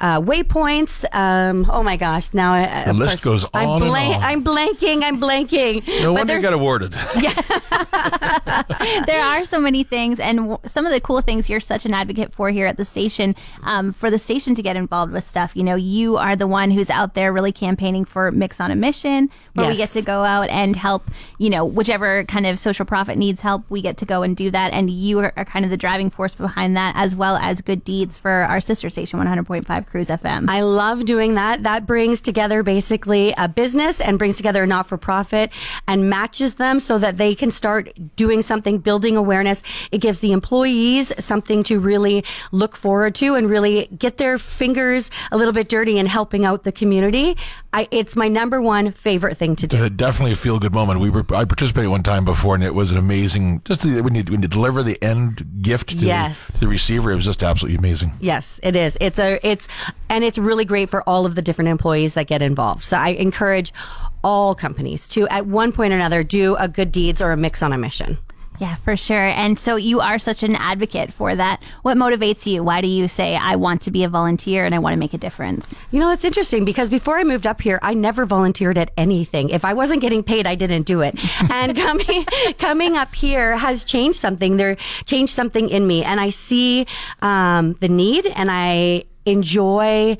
uh, 0.00 0.20
waypoints. 0.20 1.04
Um, 1.14 1.68
oh 1.70 1.82
my 1.82 1.96
gosh! 1.96 2.32
Now 2.32 2.52
I, 2.52 2.84
The 2.86 2.92
list 2.94 3.22
course, 3.22 3.42
goes 3.42 3.50
I'm 3.54 3.68
on 3.68 3.82
and 3.82 3.90
on. 3.90 4.22
I'm 4.22 4.44
blanking. 4.44 5.02
I'm 5.02 5.20
blanking. 5.20 5.86
No 6.02 6.12
wonder 6.12 6.36
you 6.36 6.42
got 6.42 6.52
awarded. 6.52 6.94
Yeah, 7.20 7.42
there 9.06 9.22
are 9.22 9.44
so 9.44 9.60
many 9.60 9.84
things, 9.84 10.18
and 10.20 10.38
w- 10.38 10.58
some 10.64 10.86
of 10.86 10.92
the 10.92 11.00
cool 11.00 11.20
things 11.20 11.48
you're 11.48 11.60
such 11.60 11.84
an 11.84 11.92
advocate 11.92 12.32
for 12.32 12.50
here 12.50 12.66
at 12.66 12.76
the 12.76 12.84
station. 12.84 13.34
Um, 13.62 13.92
for 13.92 14.10
the 14.10 14.18
station 14.18 14.54
to 14.54 14.62
get 14.62 14.76
involved 14.76 15.12
with 15.12 15.24
stuff, 15.24 15.52
you 15.54 15.62
know, 15.62 15.74
you 15.74 16.16
are 16.16 16.36
the 16.36 16.46
one 16.46 16.70
who's 16.70 16.88
out 16.90 17.14
there 17.14 17.32
really 17.32 17.52
campaigning 17.52 18.04
for 18.04 18.30
Mix 18.30 18.60
on 18.60 18.70
a 18.70 18.76
Mission, 18.76 19.28
where 19.54 19.68
we 19.68 19.76
get 19.76 19.90
to 19.90 20.02
go 20.02 20.24
out 20.24 20.48
and 20.48 20.76
help. 20.76 21.10
You 21.38 21.50
know, 21.50 21.64
whichever 21.64 22.24
kind 22.24 22.46
of 22.46 22.58
social 22.58 22.86
profit 22.86 23.18
needs 23.18 23.40
help, 23.40 23.64
we 23.68 23.82
get 23.82 23.96
to 23.98 24.06
go 24.06 24.22
and 24.22 24.36
do 24.36 24.50
that. 24.50 24.72
And 24.72 24.88
you 24.88 25.18
are, 25.20 25.32
are 25.36 25.44
kind 25.44 25.64
of 25.64 25.70
the 25.70 25.76
driving 25.76 26.10
force 26.10 26.34
behind 26.34 26.76
that, 26.76 26.94
as 26.96 27.14
well 27.14 27.36
as 27.36 27.60
good 27.60 27.84
deeds 27.84 28.16
for 28.16 28.30
our 28.30 28.60
sister 28.60 28.88
station, 28.88 29.18
100.5 29.20 29.86
Cruise 29.90 30.08
FM. 30.08 30.48
I 30.48 30.62
love 30.62 31.04
doing 31.04 31.34
that. 31.34 31.64
That 31.64 31.84
brings 31.86 32.20
together 32.20 32.62
basically 32.62 33.34
a 33.36 33.48
business 33.48 34.00
and 34.00 34.18
brings 34.18 34.36
together 34.36 34.62
a 34.62 34.66
not 34.66 34.86
for 34.86 34.96
profit 34.96 35.50
and 35.88 36.08
matches 36.08 36.54
them 36.54 36.78
so 36.78 36.96
that 36.98 37.16
they 37.16 37.34
can 37.34 37.50
start 37.50 37.92
doing 38.14 38.40
something, 38.42 38.78
building 38.78 39.16
awareness. 39.16 39.62
It 39.90 39.98
gives 39.98 40.20
the 40.20 40.30
employees 40.32 41.12
something 41.18 41.64
to 41.64 41.80
really 41.80 42.24
look 42.52 42.76
forward 42.76 43.16
to 43.16 43.34
and 43.34 43.50
really 43.50 43.88
get 43.98 44.16
their 44.18 44.38
fingers 44.38 45.10
a 45.32 45.36
little 45.36 45.52
bit 45.52 45.68
dirty 45.68 45.98
in 45.98 46.06
helping 46.06 46.44
out 46.44 46.62
the 46.62 46.72
community. 46.72 47.36
I, 47.72 47.88
it's 47.90 48.14
my 48.16 48.28
number 48.28 48.60
one 48.60 48.92
favorite 48.92 49.36
thing 49.36 49.56
to 49.56 49.66
do. 49.66 49.76
Uh, 49.76 49.88
definitely 49.88 50.32
a 50.32 50.36
feel 50.36 50.58
good 50.58 50.72
moment. 50.72 51.00
We 51.00 51.10
were 51.10 51.24
I 51.30 51.44
participated 51.44 51.90
one 51.90 52.02
time 52.02 52.24
before, 52.24 52.54
and 52.56 52.64
it 52.64 52.74
was 52.74 52.90
an 52.92 52.98
amazing. 52.98 53.62
Just 53.64 53.82
the, 53.82 54.00
when 54.02 54.14
you 54.16 54.22
when 54.24 54.42
you 54.42 54.48
deliver 54.48 54.82
the 54.82 55.00
end 55.02 55.62
gift 55.62 55.90
to, 55.90 55.96
Yes. 55.96 56.46
the, 56.48 56.52
to 56.54 56.60
the 56.60 56.68
receiver, 56.68 57.12
it 57.12 57.14
was 57.14 57.24
just 57.24 57.42
absolutely 57.44 57.78
amazing. 57.78 58.12
Yes, 58.20 58.58
it 58.64 58.74
is. 58.74 58.96
It's 59.00 59.18
a 59.20 59.38
it's 59.46 59.68
and 60.08 60.24
it's 60.24 60.38
really 60.38 60.64
great 60.64 60.90
for 60.90 61.02
all 61.08 61.26
of 61.26 61.34
the 61.34 61.42
different 61.42 61.68
employees 61.68 62.14
that 62.14 62.26
get 62.26 62.42
involved. 62.42 62.84
So 62.84 62.96
I 62.96 63.10
encourage 63.10 63.72
all 64.22 64.54
companies 64.54 65.08
to 65.08 65.26
at 65.28 65.46
one 65.46 65.72
point 65.72 65.92
or 65.92 65.96
another 65.96 66.22
do 66.22 66.56
a 66.56 66.68
good 66.68 66.92
deeds 66.92 67.20
or 67.22 67.32
a 67.32 67.36
mix 67.36 67.62
on 67.62 67.72
a 67.72 67.78
mission. 67.78 68.18
Yeah, 68.60 68.74
for 68.74 68.94
sure. 68.94 69.26
And 69.26 69.58
so 69.58 69.76
you 69.76 70.00
are 70.00 70.18
such 70.18 70.42
an 70.42 70.54
advocate 70.54 71.14
for 71.14 71.34
that. 71.34 71.62
What 71.80 71.96
motivates 71.96 72.44
you? 72.44 72.62
Why 72.62 72.82
do 72.82 72.88
you 72.88 73.08
say, 73.08 73.34
I 73.34 73.56
want 73.56 73.80
to 73.82 73.90
be 73.90 74.04
a 74.04 74.08
volunteer 74.08 74.66
and 74.66 74.74
I 74.74 74.78
want 74.78 74.92
to 74.92 74.98
make 74.98 75.14
a 75.14 75.18
difference? 75.18 75.74
You 75.90 75.98
know, 75.98 76.12
it's 76.12 76.26
interesting 76.26 76.66
because 76.66 76.90
before 76.90 77.18
I 77.18 77.24
moved 77.24 77.46
up 77.46 77.62
here, 77.62 77.78
I 77.82 77.94
never 77.94 78.26
volunteered 78.26 78.76
at 78.76 78.90
anything. 78.98 79.48
If 79.48 79.64
I 79.64 79.72
wasn't 79.72 80.02
getting 80.02 80.22
paid, 80.22 80.46
I 80.46 80.56
didn't 80.56 80.82
do 80.82 81.00
it. 81.00 81.18
And 81.52 81.74
coming 81.76 82.24
coming 82.58 82.96
up 82.96 83.14
here 83.14 83.56
has 83.56 83.82
changed 83.82 84.18
something. 84.18 84.56
There 84.56 84.76
changed 85.06 85.32
something 85.32 85.68
in 85.68 85.86
me, 85.86 86.04
and 86.04 86.20
I 86.20 86.30
see 86.30 86.86
um, 87.22 87.74
the 87.80 87.88
need, 87.88 88.26
and 88.26 88.50
I 88.50 89.04
enjoy. 89.26 90.16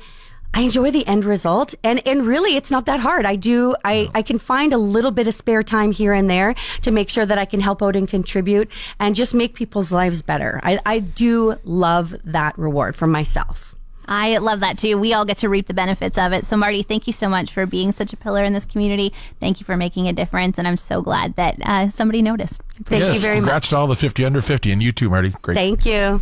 I 0.53 0.63
enjoy 0.63 0.91
the 0.91 1.07
end 1.07 1.23
result 1.23 1.75
and, 1.81 2.05
and 2.05 2.27
really 2.27 2.57
it's 2.57 2.69
not 2.69 2.85
that 2.85 2.99
hard. 2.99 3.25
I 3.25 3.37
do, 3.37 3.73
I, 3.85 4.11
I 4.13 4.21
can 4.21 4.37
find 4.37 4.73
a 4.73 4.77
little 4.77 5.11
bit 5.11 5.25
of 5.25 5.33
spare 5.33 5.63
time 5.63 5.93
here 5.93 6.11
and 6.11 6.29
there 6.29 6.55
to 6.81 6.91
make 6.91 7.09
sure 7.09 7.25
that 7.25 7.37
I 7.37 7.45
can 7.45 7.61
help 7.61 7.81
out 7.81 7.95
and 7.95 8.05
contribute 8.05 8.69
and 8.99 9.15
just 9.15 9.33
make 9.33 9.53
people's 9.53 9.93
lives 9.93 10.21
better. 10.21 10.59
I, 10.61 10.77
I 10.85 10.99
do 10.99 11.55
love 11.63 12.13
that 12.25 12.59
reward 12.59 12.97
for 12.97 13.07
myself. 13.07 13.77
I 14.07 14.37
love 14.39 14.59
that 14.59 14.77
too. 14.77 14.97
We 14.97 15.13
all 15.13 15.23
get 15.23 15.37
to 15.37 15.47
reap 15.47 15.67
the 15.67 15.73
benefits 15.73 16.17
of 16.17 16.33
it. 16.33 16.45
So, 16.45 16.57
Marty, 16.57 16.83
thank 16.83 17.07
you 17.07 17.13
so 17.13 17.29
much 17.29 17.53
for 17.53 17.65
being 17.65 17.93
such 17.93 18.11
a 18.11 18.17
pillar 18.17 18.43
in 18.43 18.51
this 18.51 18.65
community. 18.65 19.13
Thank 19.39 19.61
you 19.61 19.65
for 19.65 19.77
making 19.77 20.09
a 20.09 20.13
difference. 20.13 20.57
And 20.57 20.67
I'm 20.67 20.75
so 20.75 21.01
glad 21.01 21.35
that 21.37 21.55
uh, 21.63 21.89
somebody 21.89 22.21
noticed. 22.21 22.61
Thank 22.83 23.03
yes, 23.03 23.15
you 23.15 23.21
very 23.21 23.35
much. 23.35 23.47
congrats 23.47 23.69
to 23.69 23.77
all 23.77 23.87
the 23.87 23.95
50 23.95 24.25
under 24.25 24.41
50 24.41 24.71
and 24.71 24.83
you 24.83 24.91
too, 24.91 25.09
Marty. 25.09 25.29
Great. 25.41 25.55
Thank 25.55 25.85
you. 25.85 26.21